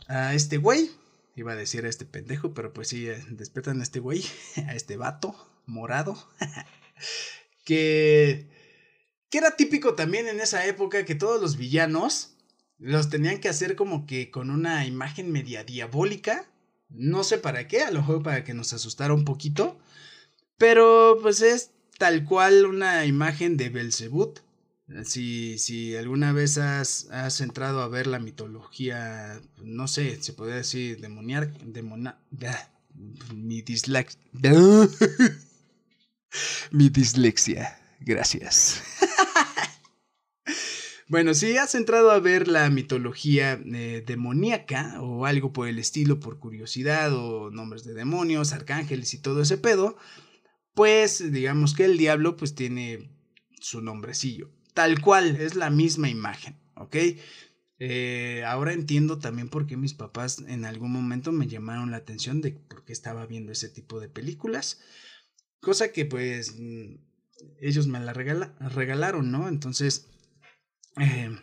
[0.07, 0.89] a este güey.
[1.35, 4.23] Iba a decir a este pendejo, pero pues sí, eh, despiertan a este güey,
[4.67, 5.35] a este vato
[5.65, 6.29] morado,
[7.65, 8.49] que,
[9.29, 12.35] que era típico también en esa época que todos los villanos
[12.77, 16.50] los tenían que hacer como que con una imagen media diabólica,
[16.93, 19.77] no sé para qué, a lo mejor para que nos asustara un poquito,
[20.57, 24.39] pero pues es tal cual una imagen de Belzebut.
[25.05, 30.57] Si, si alguna vez has, has, entrado a ver la mitología, no sé, se podría
[30.57, 32.17] decir demoniar, demona,
[33.33, 34.11] mi dislike.
[36.71, 37.77] Mi dislexia.
[37.99, 38.81] Gracias.
[41.11, 46.21] Bueno, si has entrado a ver la mitología eh, demoníaca o algo por el estilo
[46.21, 49.97] por curiosidad o nombres de demonios, arcángeles y todo ese pedo,
[50.73, 53.11] pues digamos que el diablo pues tiene
[53.59, 54.53] su nombrecillo.
[54.73, 56.95] Tal cual, es la misma imagen, ¿ok?
[57.77, 62.39] Eh, ahora entiendo también por qué mis papás en algún momento me llamaron la atención
[62.39, 64.79] de por qué estaba viendo ese tipo de películas.
[65.59, 66.95] Cosa que pues mm,
[67.59, 69.49] ellos me la regalaron, ¿no?
[69.49, 70.07] Entonces,
[70.97, 71.37] eh,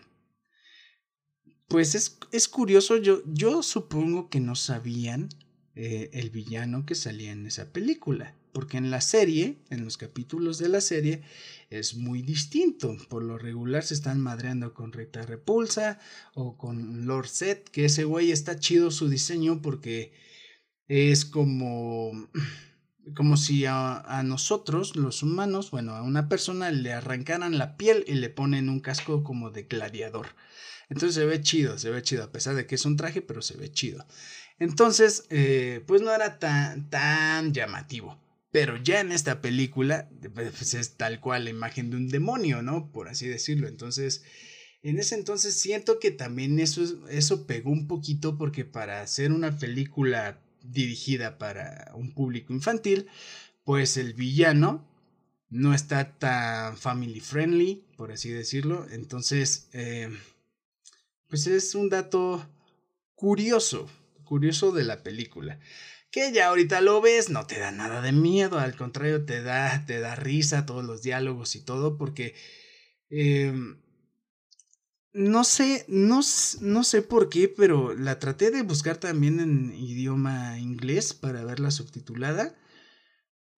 [1.69, 5.29] pues es, es, curioso, yo, yo supongo que no sabían
[5.75, 10.59] eh, el villano que salía en esa película, porque en la serie, en los capítulos
[10.59, 11.23] de la serie,
[11.71, 12.97] es muy distinto.
[13.09, 16.01] Por lo regular se están madreando con Rita Repulsa
[16.35, 20.13] o con Lord Set, que ese güey está chido su diseño porque
[20.89, 22.11] es como
[23.15, 28.15] como si a, nosotros, los humanos, bueno, a una persona le arrancaran la piel y
[28.15, 30.27] le ponen un casco como de gladiador.
[30.89, 33.43] Entonces se ve chido, se ve chido, a pesar de que es un traje, pero
[33.43, 34.07] se ve chido.
[34.59, 38.19] Entonces, eh, pues no era tan, tan llamativo.
[38.51, 42.91] Pero ya en esta película, pues es tal cual la imagen de un demonio, ¿no?
[42.91, 43.69] Por así decirlo.
[43.69, 44.25] Entonces,
[44.83, 49.59] en ese entonces siento que también eso, eso pegó un poquito porque para hacer una
[49.59, 53.09] película dirigida para un público infantil,
[53.65, 54.87] pues el villano
[55.51, 58.87] no está tan family friendly, por así decirlo.
[58.91, 60.11] Entonces, eh,
[61.29, 62.47] pues es un dato
[63.15, 63.91] curioso,
[64.25, 65.59] curioso de la película.
[66.11, 69.85] Que ya ahorita lo ves, no te da nada de miedo, al contrario, te da,
[69.87, 72.35] te da risa todos los diálogos y todo, porque
[73.11, 73.53] eh,
[75.19, 76.21] no sé, no,
[76.61, 81.73] no, sé por qué, pero la traté de buscar también en idioma inglés para verla
[81.73, 82.57] subtitulada.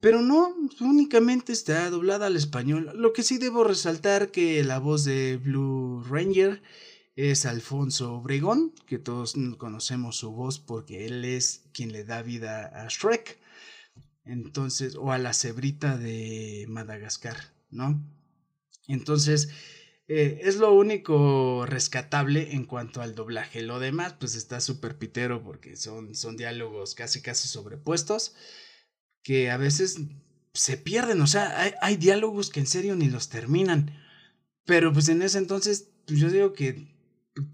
[0.01, 2.90] Pero no, únicamente está doblada al español.
[2.94, 6.62] Lo que sí debo resaltar que la voz de Blue Ranger
[7.14, 12.73] es Alfonso Obregón, que todos conocemos su voz porque él es quien le da vida
[12.75, 13.38] a Shrek.
[14.25, 17.37] Entonces, o a la cebrita de Madagascar,
[17.70, 18.03] ¿no?
[18.88, 19.51] Entonces,
[20.12, 23.62] eh, es lo único rescatable en cuanto al doblaje.
[23.62, 28.35] Lo demás, pues está súper pitero porque son, son diálogos casi casi sobrepuestos
[29.23, 30.01] que a veces
[30.53, 31.20] se pierden.
[31.20, 33.96] O sea, hay, diálogos que en serio ni los terminan.
[34.64, 36.92] Pero pues en ese entonces, pues yo digo que,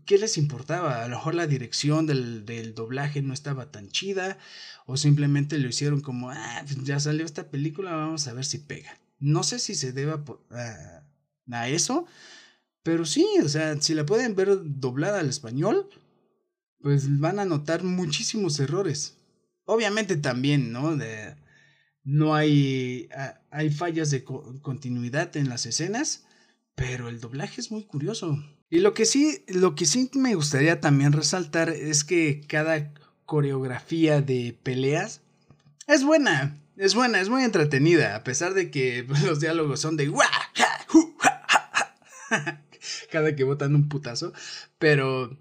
[0.07, 1.05] ¿qué les importaba?
[1.05, 4.39] A lo mejor la dirección del, del doblaje no estaba tan chida
[4.87, 8.57] o simplemente lo hicieron como, ah, pues ya salió esta película, vamos a ver si
[8.61, 8.99] pega.
[9.19, 10.25] No sé si se deba
[11.53, 12.07] a eso
[12.87, 15.91] Pero sí, o sea, si la pueden ver doblada al español,
[16.81, 19.19] pues van a notar muchísimos errores.
[19.65, 20.97] Obviamente también, ¿no?
[22.05, 23.09] No hay,
[23.51, 26.27] hay fallas de continuidad en las escenas,
[26.77, 28.39] pero el doblaje es muy curioso.
[28.71, 32.95] Y lo que sí, lo que sí me gustaría también resaltar es que cada
[33.25, 35.23] coreografía de peleas
[35.89, 40.07] es buena, es buena, es muy entretenida, a pesar de que los diálogos son de
[43.07, 44.33] cada que botan un putazo,
[44.79, 45.39] pero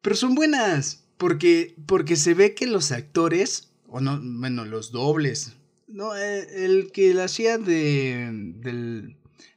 [0.00, 5.56] pero son buenas porque porque se ve que los actores o no, bueno, los dobles,
[5.86, 9.16] no, eh, el que la hacía de del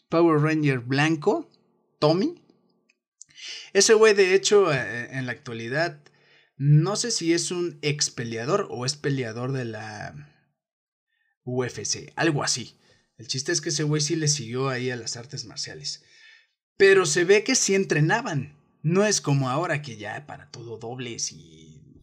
[0.09, 1.49] Power Ranger blanco,
[1.99, 2.43] Tommy.
[3.73, 6.01] Ese güey de hecho eh, en la actualidad
[6.59, 10.13] no sé si es un ex peleador o es peleador de la
[11.45, 12.77] UFC, algo así.
[13.17, 16.03] El chiste es que ese güey sí le siguió ahí a las artes marciales.
[16.79, 18.55] Pero se ve que sí entrenaban.
[18.83, 22.01] No es como ahora que ya para todo dobles y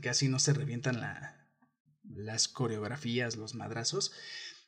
[0.00, 1.00] casi no se revientan
[2.04, 4.12] las coreografías, los madrazos.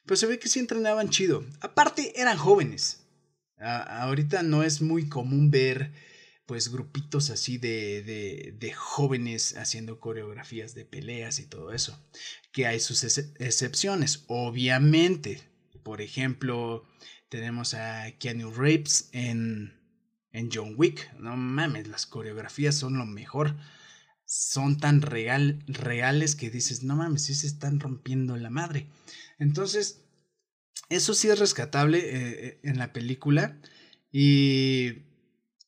[0.04, 1.46] Pero se ve que sí entrenaban chido.
[1.60, 3.06] Aparte, eran jóvenes.
[3.56, 5.92] ahorita no es muy común ver
[6.44, 11.96] pues grupitos así de, de, de, jóvenes haciendo coreografías de peleas y todo eso.
[12.50, 15.40] Que hay sus excepciones, obviamente.
[15.84, 16.84] Por ejemplo,
[17.30, 19.72] tenemos a Keanu Reeves en,
[20.32, 21.12] en John Wick.
[21.18, 23.56] No mames, las coreografías son lo mejor.
[24.26, 28.88] Son tan real, reales que dices, no mames, sí se están rompiendo la madre.
[29.38, 30.02] Entonces,
[30.88, 33.58] eso sí es rescatable eh, eh, en la película.
[34.12, 35.06] Y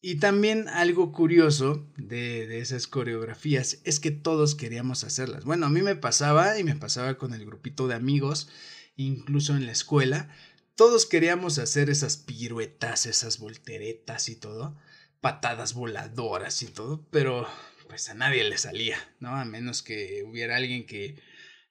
[0.05, 5.45] y también algo curioso de, de, esas coreografías es que todos queríamos hacerlas.
[5.45, 8.49] Bueno, a mí me pasaba y me pasaba con el grupito de amigos,
[8.97, 10.29] incluso en la escuela.
[10.75, 14.79] Todos queríamos hacer esas piruetas, esas volteretas y todo,
[15.21, 17.47] patadas voladoras y todo, pero
[17.89, 19.37] pues a nadie le salía, ¿no?
[19.37, 21.23] A menos que hubiera alguien que,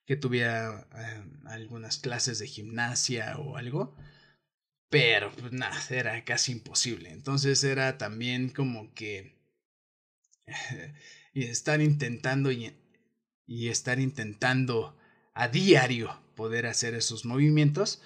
[0.06, 3.96] que tuviera eh, algunas clases de gimnasia o algo
[4.92, 7.10] pero pues nada, era casi imposible.
[7.10, 9.34] Entonces era también como que
[11.32, 12.76] y estar intentando y,
[13.46, 14.98] y, estar intentando
[15.32, 18.02] a diario poder hacer esos movimientos,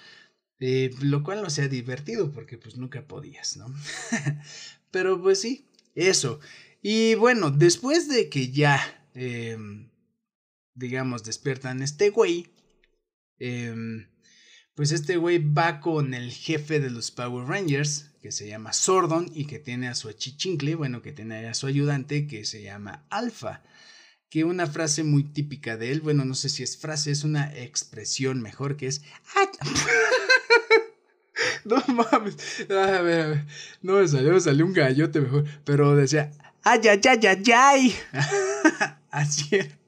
[0.60, 3.72] eh, lo cual no sea divertido porque pues nunca podías, ¿no?
[4.90, 6.40] Pero pues sí, eso.
[6.82, 8.80] Y bueno, después de que ya,
[9.14, 9.58] eh,
[10.74, 12.46] digamos, despiertan este güey,
[13.38, 14.06] eh,
[14.76, 19.30] pues este güey va con el jefe de los Power Rangers, que se llama Sordon
[19.34, 23.06] y que tiene a su achichincle, bueno, que tiene a su ayudante que se llama
[23.08, 23.62] Alpha.
[24.28, 27.56] Que una frase muy típica de él, bueno, no sé si es frase, es una
[27.56, 29.02] expresión mejor que es...
[31.88, 33.44] no mames, a ver, a ver,
[33.82, 36.30] no me salió, me salió un gallote mejor, pero decía...
[36.62, 37.96] ¡Ay, ay, ay, ay, ay!
[39.10, 39.78] Así era.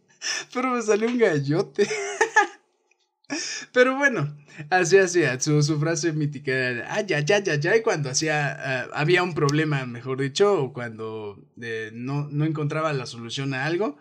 [0.52, 1.88] Pero me salió un gallote.
[3.72, 4.34] Pero bueno,
[4.70, 8.52] así hacía su, su frase mítica era, ah, ya, ya, ya, ya, y cuando hacía,
[8.52, 13.66] ah, había un problema, mejor dicho, o cuando eh, no, no, encontraba la solución a
[13.66, 13.98] algo.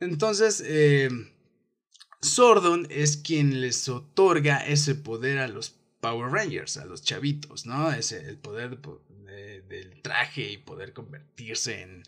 [0.00, 1.10] Entonces, eh,
[2.22, 7.90] Sordon es quien les otorga ese poder a los Power Rangers, a los chavitos, ¿no?
[7.90, 12.02] Ese, el poder del traje y poder convertirse en,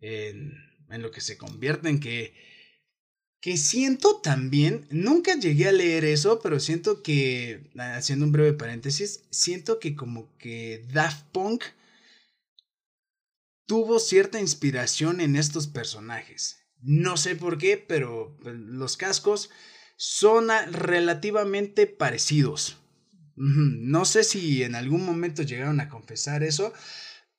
[0.00, 0.52] en,
[0.90, 2.34] en lo que se convierten, que
[3.44, 9.24] que siento también, nunca llegué a leer eso, pero siento que, haciendo un breve paréntesis,
[9.28, 11.62] siento que como que Daft Punk
[13.66, 16.64] tuvo cierta inspiración en estos personajes.
[16.80, 19.50] No sé por qué, pero pues, los cascos
[19.98, 22.78] son relativamente parecidos.
[23.36, 26.72] No sé si en algún momento llegaron a confesar eso,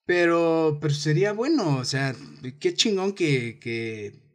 [0.06, 2.16] pero, pero sería bueno, o sea,
[2.60, 4.26] qué chingón que, que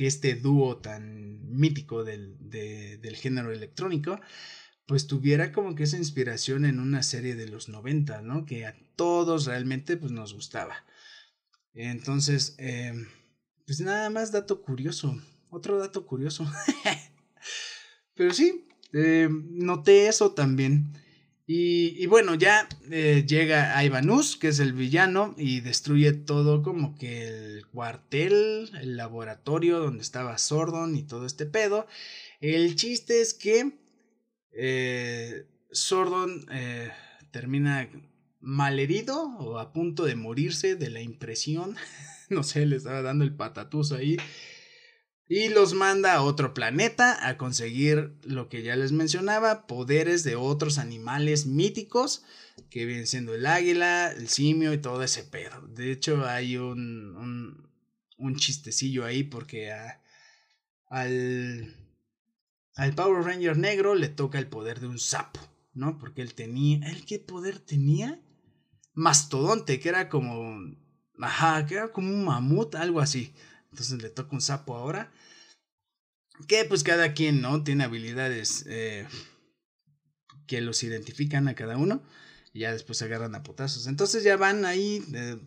[0.00, 4.18] que este dúo tan mítico del, del género electrónico,
[4.86, 8.46] pues tuviera como que esa inspiración en una serie de los 90, ¿no?
[8.46, 10.86] Que a todos realmente pues nos gustaba.
[11.74, 13.08] Entonces, em,
[13.66, 16.50] pues nada más dato curioso, otro dato curioso.
[18.14, 20.94] Pero sí, em, noté eso también.
[21.52, 27.26] Y, bueno, ya eh, llega Ivanus, que es el villano, y destruye todo como que
[27.26, 31.88] el cuartel, el laboratorio donde estaba Sordon y todo este pedo.
[32.40, 33.72] El chiste es que
[34.52, 36.92] eh, Sordon eh,
[37.32, 37.90] termina
[38.38, 41.74] malherido o a punto de morirse de la impresión.
[42.30, 44.18] no sé, le estaba dando el patatuzo ahí.
[45.30, 50.34] Y los manda a otro planeta a conseguir lo que ya les mencionaba, poderes de
[50.34, 52.24] otros animales míticos,
[52.68, 55.60] que vienen siendo el águila, el simio y todo ese pedo.
[55.68, 57.70] De hecho, hay un,
[58.18, 59.72] un, chistecillo ahí porque
[60.88, 61.76] al,
[62.74, 65.38] al Power Ranger negro le toca el poder de un sapo,
[65.74, 65.96] ¿no?
[65.98, 68.20] Porque él tenía, ¿él qué poder tenía?
[68.94, 70.58] Mastodonte, que era como,
[71.20, 73.32] ajá, que era como un mamut, algo así.
[73.72, 75.12] Entonces le toca un sapo ahora.
[76.48, 77.62] Que pues cada quien, ¿no?
[77.62, 79.06] Tiene habilidades eh,
[80.46, 82.02] que los identifican a cada uno.
[82.52, 83.86] Y ya después se agarran a potazos.
[83.86, 85.38] Entonces ya van ahí, eh,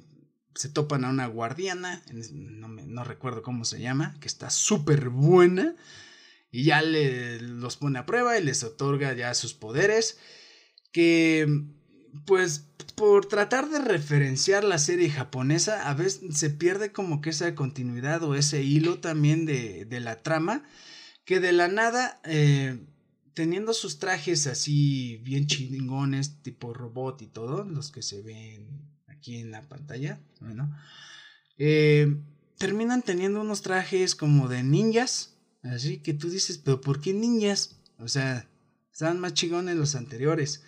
[0.55, 5.75] se topan a una guardiana, no, no recuerdo cómo se llama, que está súper buena.
[6.51, 10.19] Y ya le, los pone a prueba y les otorga ya sus poderes.
[10.91, 11.47] Que
[12.25, 17.55] pues por tratar de referenciar la serie japonesa, a veces se pierde como que esa
[17.55, 20.63] continuidad o ese hilo también de, de la trama,
[21.25, 22.79] que de la nada, eh,
[23.33, 28.67] teniendo sus trajes así bien chingones, tipo robot y todo, los que se ven
[29.07, 30.75] aquí en la pantalla, bueno,
[31.57, 32.15] eh,
[32.57, 37.79] terminan teniendo unos trajes como de ninjas, así que tú dices, pero ¿por qué ninjas?
[37.97, 38.47] O sea,
[38.91, 40.63] estaban más chingones los anteriores.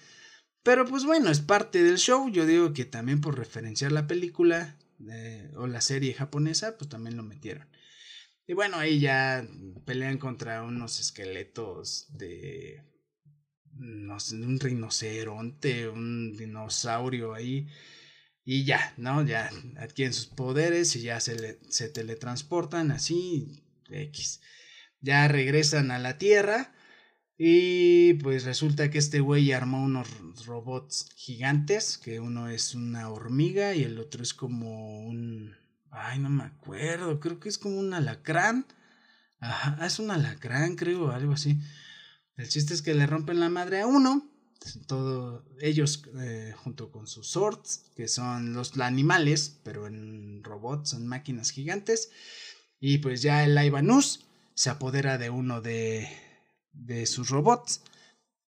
[0.66, 2.28] Pero pues bueno, es parte del show.
[2.28, 4.80] Yo digo que también por referenciar la película
[5.12, 7.68] eh, o la serie japonesa, pues también lo metieron.
[8.48, 9.48] Y bueno, ahí ya
[9.86, 12.82] pelean contra unos esqueletos de,
[13.74, 17.68] no sé, un rinoceronte, un dinosaurio ahí.
[18.44, 19.24] Y ya, ¿no?
[19.24, 24.42] Ya adquieren sus poderes y ya se, se teletransportan así, X.
[25.00, 26.75] Ya regresan a la Tierra
[27.38, 30.08] y pues resulta que este güey armó unos
[30.46, 35.54] robots gigantes, que uno es una hormiga y el otro es como un...
[35.92, 38.66] Ay, no me acuerdo, creo que es como un alacrán.
[39.40, 41.60] Ajá, es un alacrán, creo, algo así.
[42.38, 44.30] El chiste es que le rompen la madre a uno.
[44.88, 51.06] Todo, ellos eh, junto con sus swords, que son los animales, pero en robots, son
[51.06, 52.12] máquinas gigantes.
[52.80, 56.10] Y pues ya el Ivanus se apodera de uno de,
[56.76, 57.82] de sus robots.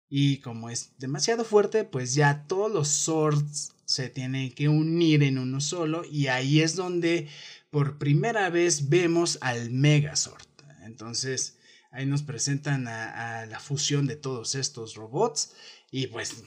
[0.10, 5.38] Y como es demasiado fuerte, pues ya todos los swords se tienen que unir en
[5.38, 6.04] uno solo.
[6.04, 7.30] Y ahí es donde
[7.70, 10.44] por primera vez vemos al Megazord.
[10.84, 11.58] Entonces
[11.92, 15.54] ahí nos presentan a, la fusión de todos estos robots.
[15.92, 16.44] Y pues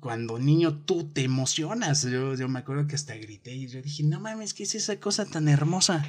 [0.00, 2.02] cuando niño tú te emocionas.
[2.02, 5.00] Yo, yo me acuerdo que hasta grité y yo dije, no mames, ¿qué es esa
[5.00, 6.06] cosa tan hermosa,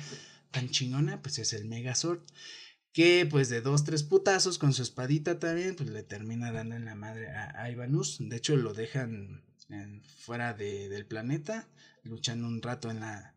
[0.52, 1.22] tan chingona?
[1.22, 2.22] Pues es el Megazord
[2.92, 6.86] que pues de dos, tres putazos con su espadita también, pues le termina dando en
[6.86, 8.18] la madre a, Ivanus.
[8.20, 9.44] De hecho, lo dejan
[10.20, 11.68] fuera de, del planeta,
[12.04, 13.36] luchando un rato en la...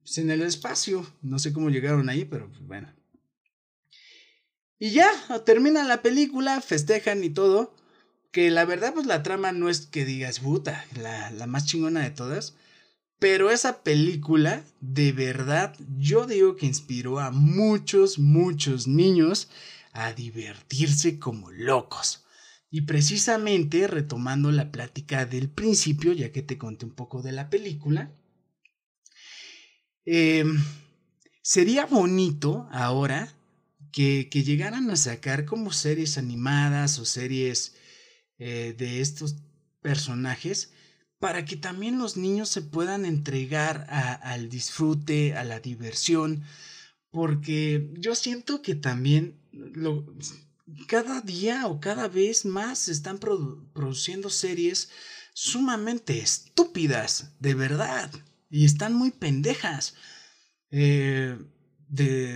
[0.00, 1.06] Pues en el espacio.
[1.22, 2.92] No sé cómo llegaron ahí, pero pues bueno.
[4.78, 5.10] Y ya,
[5.46, 7.74] termina la película, festejan y todo.
[8.32, 12.02] Que la verdad, pues la trama no es que digas, puta, la, la más chingona
[12.02, 12.54] de todas.
[13.18, 19.48] Pero esa película, de verdad, yo digo que inspiró a muchos, muchos niños
[19.92, 22.24] a divertirse como locos.
[22.70, 27.48] Y precisamente, retomando la plática del principio, ya que te conté un poco de la
[27.48, 28.12] película,
[30.04, 30.62] em,
[31.40, 33.32] sería bonito ahora
[33.92, 37.76] que, llegaran a sacar como series animadas o series
[38.38, 39.36] eh, de estos
[39.80, 40.73] personajes
[41.18, 46.42] para que también los niños se puedan entregar al disfrute, a la diversión,
[47.10, 49.38] porque yo siento que también
[50.86, 54.90] cada día o cada vez más se están produciendo series
[55.32, 58.10] sumamente estúpidas, de verdad,
[58.50, 59.94] y están muy pendejas.
[60.70, 61.38] Eh,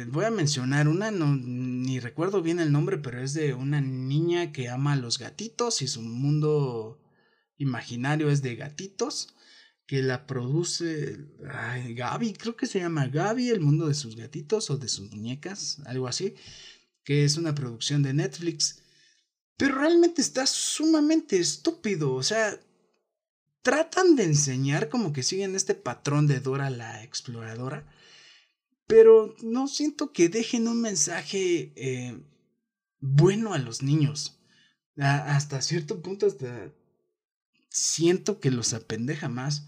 [0.09, 4.53] voy a mencionar una, no, ni recuerdo bien el nombre, pero es de una niña
[4.53, 6.99] que ama a los gatitos y su mundo
[7.59, 9.34] imaginario es de gatitos
[9.88, 14.76] que la produce Gaby, creo que se llama Gaby, el mundo de sus gatitos o
[14.76, 16.34] de sus muñecas, algo así,
[17.04, 18.82] que es una producción de Netflix.
[19.56, 22.61] Pero realmente está sumamente estúpido, o sea,
[23.62, 27.86] tratan de enseñar como que siguen este patrón de Dora la exploradora,
[28.86, 32.18] pero no siento que dejen un mensaje eh,
[33.00, 34.38] bueno a los niños.
[34.98, 36.72] hasta cierto punto, hasta
[37.79, 39.66] siento que los apendeja más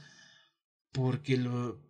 [0.93, 1.81] porque lo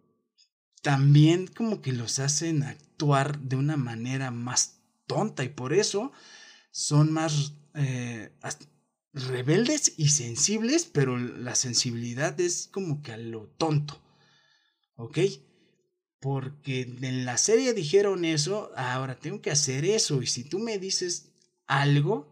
[0.83, 6.13] también como que los hacen actuar de una manera más tonta y por eso
[6.71, 8.33] son más eh,
[9.13, 14.01] rebeldes y sensibles, pero la sensibilidad es como que a lo tonto.
[14.97, 15.19] ¿Ok?
[16.21, 20.23] porque en la serie dijeron eso, ahora tengo que hacer eso.
[20.23, 21.31] Y si tú me dices
[21.67, 22.31] algo,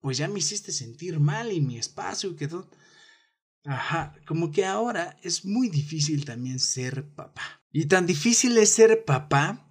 [0.00, 2.66] pues ya me hiciste sentir mal y mi espacio quedó...
[3.64, 7.62] Ajá, como que ahora es muy difícil también ser papá.
[7.70, 9.66] Y tan difícil es ser papá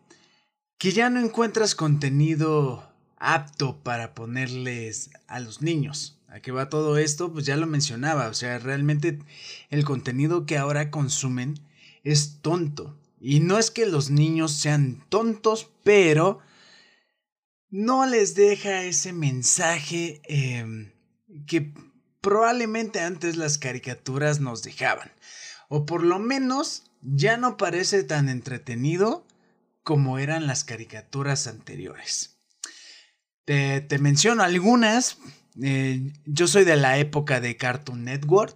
[0.78, 6.20] que ya no encuentras contenido apto para ponerles a los niños.
[6.28, 7.32] ¿A qué va todo esto?
[7.34, 9.20] Pues ya lo mencionaba, o sea, realmente
[9.70, 11.60] el contenido que ahora consumen
[12.04, 12.98] es tonto.
[13.20, 16.40] Y no es que los niños sean tontos, pero
[17.70, 20.92] no les deja ese mensaje em,
[21.46, 21.74] que
[22.22, 25.12] probablemente antes las caricaturas nos dejaban.
[25.68, 29.26] O por lo menos ya no parece tan entretenido
[29.84, 32.38] como eran las caricaturas anteriores.
[33.46, 35.18] Te, menciono algunas.
[35.62, 38.56] Eh, yo soy de la época de Cartoon Network.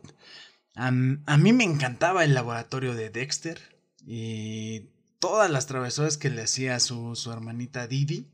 [0.75, 3.59] a mí me encantaba el laboratorio de Dexter
[4.05, 8.27] y todas las travesuras que le hacía su, su hermanita Didi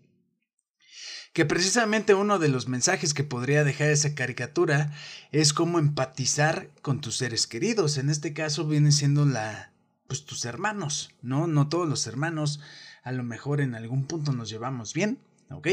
[1.33, 4.91] que precisamente uno de los mensajes que podría dejar esa caricatura
[5.31, 7.97] es cómo empatizar con tus seres queridos.
[7.97, 9.71] En este caso viene siendo la
[10.07, 11.47] pues tus hermanos, ¿no?
[11.47, 12.59] No todos los hermanos,
[13.03, 15.19] a lo mejor en algún punto nos llevamos bien,
[15.49, 15.69] ¿ok?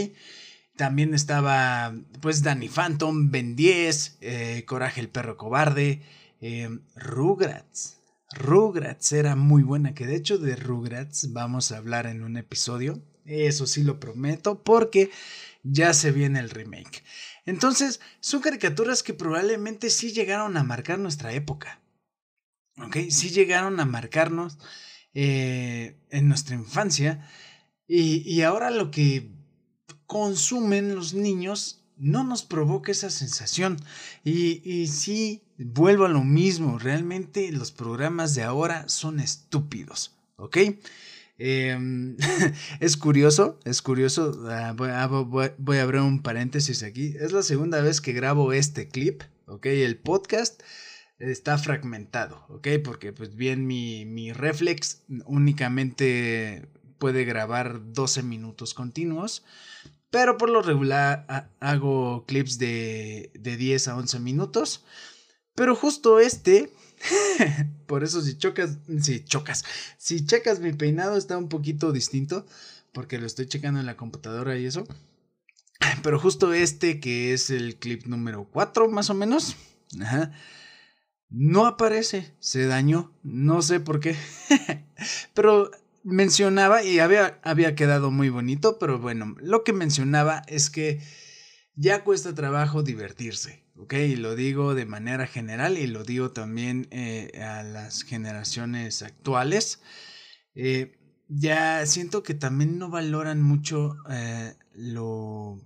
[0.77, 6.03] También estaba pues Danny Phantom, Ben 10, eh, Coraje el perro cobarde,
[6.41, 7.99] eh, Rugrats.
[8.31, 13.03] Rugrats era muy buena, que de hecho de Rugrats vamos a hablar en un episodio,
[13.25, 15.11] eso sí lo prometo, porque
[15.63, 17.05] ya se viene el remake.
[17.45, 21.81] Entonces, son caricaturas que probablemente sí llegaron a marcar nuestra época.
[22.77, 22.97] ¿Ok?
[23.11, 24.59] Sí llegaron a marcarnos
[25.15, 27.27] eh, en nuestra infancia.
[27.87, 29.31] Y, ahora lo que
[30.07, 33.79] consumen los niños no nos provoca esa sensación.
[34.25, 36.79] Y, y sí, vuelvo a lo mismo.
[36.79, 40.19] Realmente los programas de ahora son estúpidos.
[40.37, 40.59] ¿Ok?
[41.39, 42.17] Em,
[42.81, 44.45] es curioso, es curioso.
[44.49, 47.15] Ah, voy, a abrir un paréntesis aquí.
[47.19, 49.67] Es la segunda vez que grabo este clip, ¿ok?
[49.67, 50.63] El podcast
[51.19, 52.69] está fragmentado, ¿ok?
[52.85, 56.69] Porque pues bien mi, mi reflex únicamente
[56.99, 59.45] puede grabar 12 minutos continuos.
[60.11, 64.85] Pero por lo regular hago clips de, de 10 a 11 minutos.
[65.55, 66.73] Pero justo este
[67.87, 69.65] Por eso si chocas, si chocas,
[69.97, 72.47] si checas mi peinado está un poquito distinto,
[72.93, 74.87] porque lo estoy checando en la computadora y eso.
[76.03, 79.57] Pero justo este, que es el clip número 4 más o menos,
[81.31, 84.17] no aparece, se dañó, no sé por qué.
[85.35, 85.71] pero
[86.03, 91.01] mencionaba, y había, había quedado muy bonito, pero bueno, lo que mencionaba es que
[91.75, 93.63] ya cuesta trabajo divertirse.
[93.79, 93.95] ¿Ok?
[94.17, 99.81] Lo digo de manera general y lo digo también eh, a las generaciones actuales.
[100.55, 100.99] Eh,
[101.29, 105.61] ya siento que también no valoran mucho eh, lo,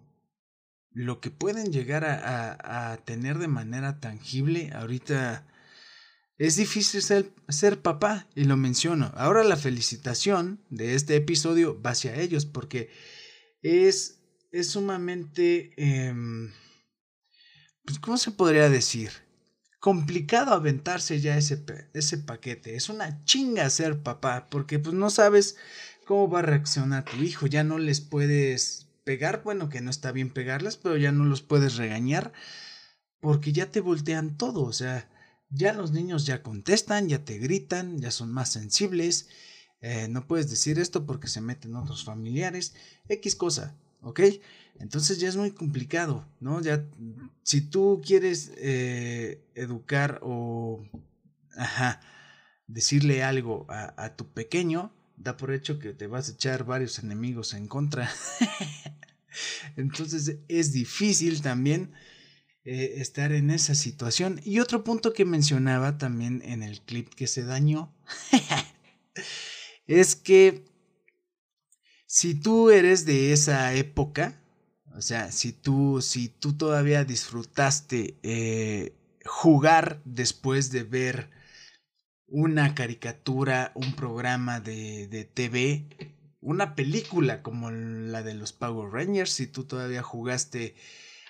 [0.91, 4.71] lo que pueden llegar a, tener de manera tangible.
[4.75, 5.47] Ahorita
[6.37, 9.13] es difícil ser, ser, papá y lo menciono.
[9.17, 12.91] Ahora la felicitación de este episodio va hacia ellos porque
[13.63, 15.73] es, es sumamente...
[15.77, 16.51] Em,
[17.85, 19.11] pues, ¿cómo se podría decir?
[19.81, 21.65] Complicado aventarse ya ese,
[21.95, 22.77] ese paquete.
[22.77, 25.57] Es una chinga ser papá, porque pues no sabes
[26.07, 27.47] cómo va a reaccionar tu hijo.
[27.47, 31.43] Ya no les puedes pegar, bueno, que no está bien pegarles, pero ya no los
[31.43, 32.33] puedes regañar,
[33.21, 34.63] porque ya te voltean todo.
[34.63, 35.09] O sea,
[35.51, 39.29] ya los niños ya contestan, ya te gritan, ya son más sensibles.
[39.81, 42.75] Eh, no puedes decir esto porque se meten otros familiares.
[43.09, 44.21] X cosa, ¿ok?
[44.79, 46.61] Entonces ya es muy complicado, ¿no?
[46.61, 46.85] Ya,
[47.43, 50.85] si tú quieres eh, educar o,
[52.67, 57.55] decirle algo a, tu pequeño, da por hecho que te vas a echar varios enemigos
[57.55, 58.11] en contra.
[59.77, 61.93] Entonces es difícil también
[62.65, 64.41] eh, estar en esa situación.
[64.45, 67.95] Y otro punto que mencionaba también en el clip que se dañó
[69.87, 70.65] es que
[72.07, 74.42] si tú eres de esa época,
[74.97, 81.31] o sea, si tú, si tú todavía disfrutaste eh, jugar después de ver
[82.27, 85.87] una caricatura, un programa de, de TV,
[86.41, 90.75] una película como la de los Power Rangers, si tú todavía jugaste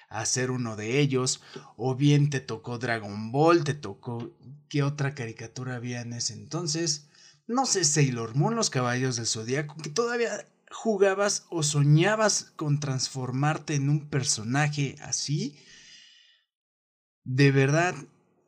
[0.09, 1.43] a ser uno de ellos,
[1.77, 4.31] o bien te tocó Dragon Ball, te tocó
[4.69, 7.09] qué otra caricatura había en ese entonces,
[7.47, 13.75] no sé, Sailor Moon, los Caballos del Zodiaco, que todavía jugabas o soñabas con transformarte
[13.75, 15.57] en un personaje así,
[17.25, 17.95] de verdad,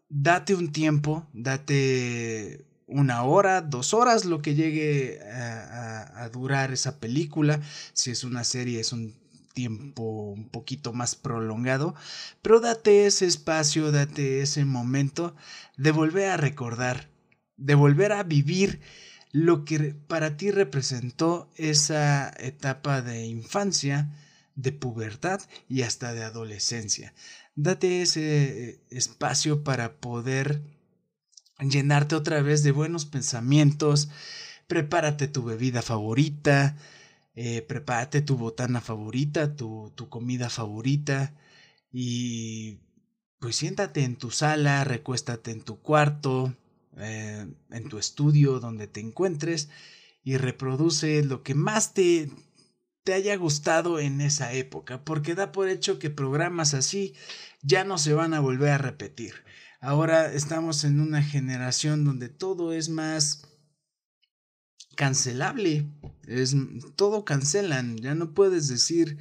[0.09, 7.61] date un tiempo, date una hora, dos horas, lo que llegue a, durar esa película.
[7.93, 9.15] Si es una serie, es un
[9.53, 11.95] tiempo un poquito más prolongado,
[12.43, 15.37] pero date ese espacio, date ese momento
[15.77, 17.09] de volver a recordar,
[17.57, 18.81] de volver a vivir
[19.35, 24.15] lo que para ti representó esa etapa de infancia,
[24.55, 27.15] de pubertad y hasta de adolescencia.
[27.57, 30.63] Date ese espacio para poder
[31.59, 34.09] llenarte otra vez de buenos pensamientos,
[34.69, 36.77] prepárate tu bebida favorita,
[37.35, 41.35] eh, prepárate tu botana favorita, tu, tu comida favorita
[41.91, 42.79] y
[43.41, 46.55] pues siéntate en tu sala, recuéstate en tu cuarto,
[46.99, 49.69] eh, en tu estudio, donde te encuentres
[50.23, 52.31] y reproduce lo que más te,
[53.05, 57.15] te haya gustado en esa época, porque da por hecho que programas así
[57.63, 59.35] ya no se van a volver a repetir.
[59.81, 63.47] Ahora estamos en una generación donde todo es más
[64.95, 65.87] cancelable.
[66.27, 66.57] Es
[66.97, 69.19] todo cancelan, ya no puedes decir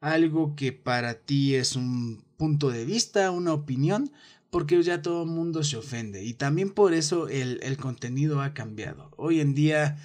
[0.00, 4.12] algo que para ti es un punto de vista, una opinión,
[4.50, 6.24] porque ya todo el mundo se ofende.
[6.24, 9.10] Y también por eso el, contenido ha cambiado.
[9.16, 9.98] Hoy en día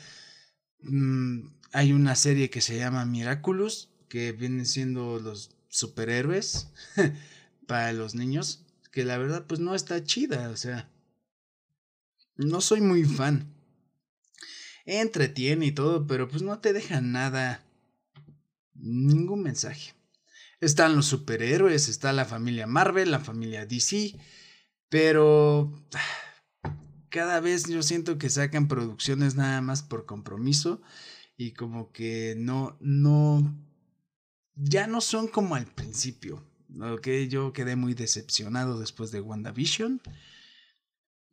[0.82, 6.68] mm, hay una serie que se llama Miraculous, que vienen siendo los superhéroes
[7.68, 8.64] para los niños
[8.94, 10.88] que la verdad pues no está chida, o sea,
[12.38, 13.52] no soy muy fan.
[14.86, 17.64] Entretiene y todo, pero pues no te deja nada,
[18.76, 19.94] ningún mensaje.
[20.64, 24.18] Están los superhéroes, está la familia Marvel, la familia DC,
[24.88, 25.74] pero
[27.09, 30.82] cada vez yo siento que sacan producciones nada más por compromiso
[31.36, 33.53] y como que no, no,
[34.55, 36.47] ya no son como al principio.
[36.80, 40.01] Ok, yo quedé muy decepcionado después de WandaVision.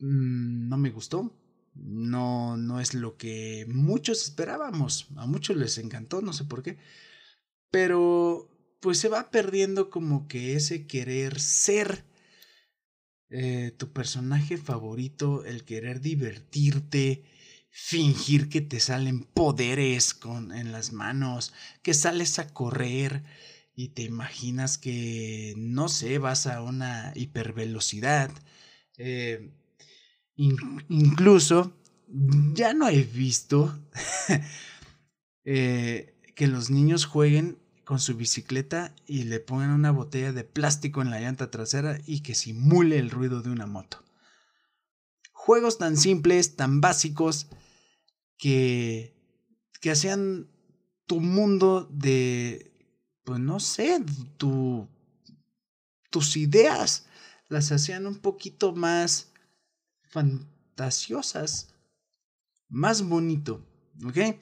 [0.00, 1.32] Mm, no me gustó.
[1.74, 5.06] No, no es lo que muchos esperábamos.
[5.16, 6.78] A muchos les encantó, no sé por qué.
[7.70, 8.49] Pero
[8.80, 12.04] pues se va perdiendo como que ese querer ser
[13.28, 17.22] eh, tu personaje favorito, el querer divertirte,
[17.70, 21.52] fingir que te salen poderes con, en las manos,
[21.82, 23.22] que sales a correr
[23.76, 28.30] y te imaginas que, no sé, vas a una hipervelocidad.
[28.98, 29.50] Eh,
[30.36, 31.76] incluso,
[32.54, 33.78] ya no he visto
[35.44, 37.58] eh, que los niños jueguen
[37.90, 42.20] con su bicicleta y le pongan una botella de plástico en la llanta trasera y
[42.20, 44.04] que simule el ruido de una moto.
[45.32, 47.48] Juegos tan simples, tan básicos,
[48.38, 49.12] que,
[49.80, 50.46] que hacían
[51.06, 52.72] tu mundo de
[53.24, 54.00] pues no sé,
[54.36, 54.86] tu,
[56.10, 57.08] tus ideas
[57.48, 59.32] las hacían un poquito más
[60.10, 61.74] fantasiosas,
[62.68, 63.66] más bonito,
[64.06, 64.38] ¿ok?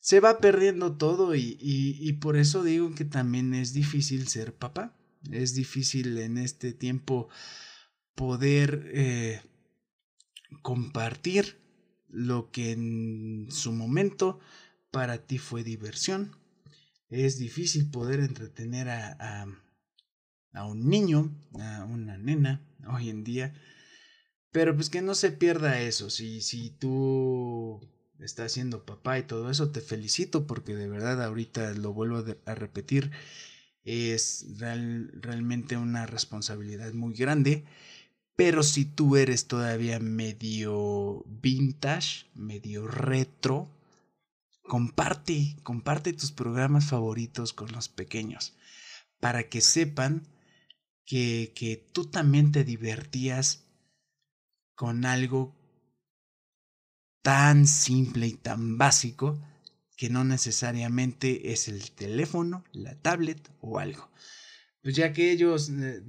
[0.00, 4.96] Se va perdiendo todo y, y, por eso digo que también es difícil ser papá.
[5.30, 7.28] Es difícil en este tiempo
[8.14, 9.42] poder eh,
[10.62, 11.58] compartir
[12.08, 14.40] lo que en su momento
[14.90, 16.36] para ti fue diversión,
[17.08, 19.46] es difícil poder entretener a,
[20.52, 23.54] a, un niño, a una nena, hoy en día.
[24.52, 26.10] Pero pues que no se pierda eso.
[26.10, 27.80] Si, si tú
[28.22, 32.54] estás siendo papá y todo eso, te felicito porque de verdad ahorita lo vuelvo a
[32.54, 33.10] repetir.
[33.82, 37.64] Es realmente una responsabilidad muy grande.
[38.36, 43.68] Pero si tú eres todavía medio vintage, medio retro,
[44.62, 48.54] comparte, comparte tus programas favoritos con los pequeños
[49.18, 50.26] para que sepan
[51.04, 53.66] que, que tú también te divertías
[54.74, 55.59] con algo
[57.22, 59.38] tan simple y tan básico
[59.96, 64.10] que no necesariamente es el teléfono, la tablet o algo.
[64.82, 66.02] Pues ya que ellos, eh,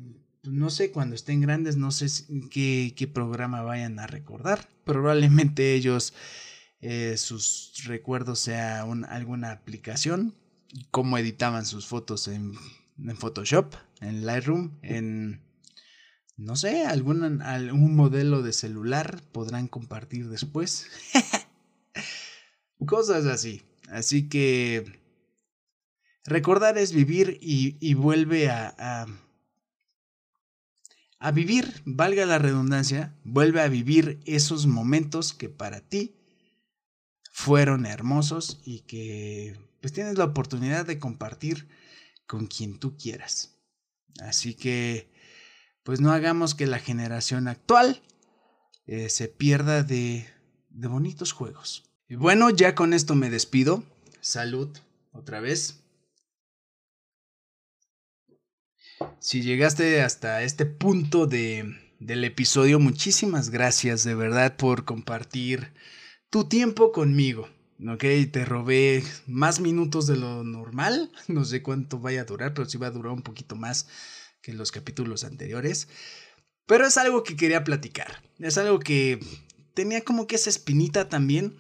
[0.44, 2.08] no sé, cuando estén grandes, no sé
[2.50, 4.70] qué, programa vayan a recordar.
[4.86, 6.14] Probablemente ellos
[6.80, 10.36] eh, sus recuerdos sea alguna aplicación,
[10.90, 12.54] cómo editaban sus fotos en,
[12.98, 15.42] en, Photoshop, en Lightroom, en,
[16.42, 20.88] no sé, algún, algún modelo de celular podrán compartir después.
[22.86, 23.62] Cosas así.
[23.90, 25.00] Así que
[26.26, 29.08] recordar es vivir y, y vuelve a, a,
[31.20, 36.16] a vivir, valga la redundancia, vuelve a vivir esos momentos que para ti
[37.32, 41.68] fueron hermosos y que pues tienes la oportunidad de compartir
[42.26, 43.60] con quien tú quieras.
[44.22, 45.11] Así que
[45.84, 48.02] pues no hagamos que la generación actual
[48.86, 50.28] eh, se pierda de,
[50.70, 51.84] bonitos juegos.
[52.08, 53.84] Y bueno, ya con esto me despido.
[54.20, 54.70] Salud
[55.12, 55.84] otra vez.
[59.20, 65.74] Si llegaste hasta este punto de, del episodio, muchísimas gracias de verdad por compartir
[66.30, 67.50] tu tiempo conmigo.
[67.88, 71.12] Ok, te robé más minutos de lo normal.
[71.28, 73.88] No sé cuánto vaya a durar, pero sí va a durar un poquito más
[74.42, 75.88] que los capítulos anteriores.
[76.66, 78.24] Pero es algo que quería platicar.
[78.40, 79.20] Es algo que
[79.74, 81.56] tenía como que esa espinita también.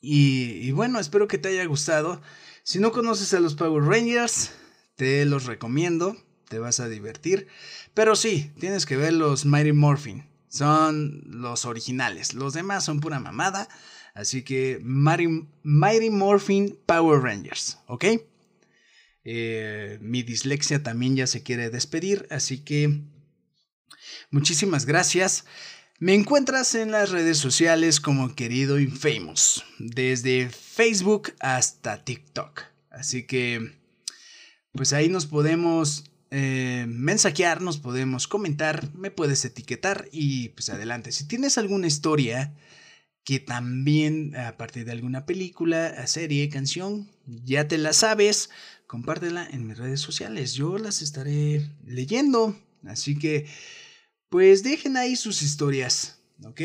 [0.00, 2.20] Y, y bueno, espero que te haya gustado.
[2.62, 4.52] Si no conoces a los Power Rangers,
[4.96, 6.16] te los recomiendo.
[6.48, 7.48] Te vas a divertir.
[7.94, 10.26] Pero sí, tienes que ver los Mighty Morphin.
[10.48, 12.34] Son los originales.
[12.34, 13.68] Los demás son pura mamada.
[14.14, 18.04] Así que Mighty, Morphin Power Rangers, ¿ok?
[19.24, 23.00] Eh, mi dislexia también ya se quiere despedir, así que
[24.30, 25.44] muchísimas gracias.
[25.98, 32.62] Me encuentras en las redes sociales como querido Infamous, desde Facebook hasta TikTok.
[32.90, 33.78] Así que,
[34.72, 41.12] pues ahí nos podemos eh, mensajear, nos podemos comentar, me puedes etiquetar y pues adelante.
[41.12, 42.52] Si tienes alguna historia
[43.24, 48.50] que también a partir de alguna película, serie, canción, ya te la sabes,
[48.86, 50.54] compártela en mis redes sociales.
[50.54, 52.56] Yo las estaré leyendo.
[52.86, 53.46] Así que,
[54.28, 56.60] pues dejen ahí sus historias, ¿ok?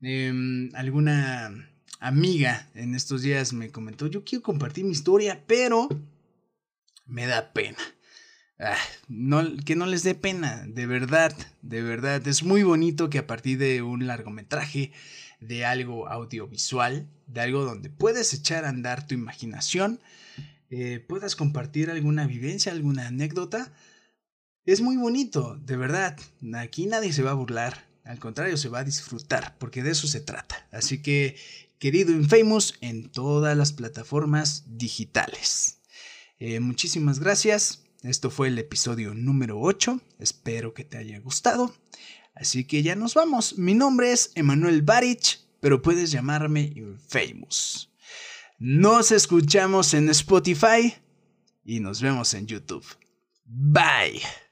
[0.00, 5.88] Em, alguna amiga en estos días me comentó, yo quiero compartir mi historia, pero
[7.06, 7.78] me da pena.
[8.58, 8.76] Ah,
[9.08, 12.26] no, que no les dé pena, de verdad, de verdad.
[12.28, 14.92] Es muy bonito que a partir de un largometraje
[15.40, 20.00] de algo audiovisual, de algo donde puedes echar a andar tu imaginación,
[20.76, 23.72] eh, puedas compartir alguna vivencia, alguna anécdota.
[24.64, 26.18] Es muy bonito, de verdad.
[26.56, 30.08] Aquí nadie se va a burlar, al contrario, se va a disfrutar, porque de eso
[30.08, 30.66] se trata.
[30.72, 31.36] Así que,
[31.78, 35.78] querido Infamous, en todas las plataformas digitales.
[36.40, 37.84] Eh, muchísimas gracias.
[38.02, 40.00] Esto fue el episodio número 8.
[40.18, 41.72] Espero que te haya gustado.
[42.34, 43.58] Así que ya nos vamos.
[43.58, 47.93] Mi nombre es Emanuel Barich, pero puedes llamarme Infamous.
[48.66, 50.94] Nos escuchamos en Spotify
[51.66, 52.82] y nos vemos en YouTube.
[53.44, 54.22] Bye.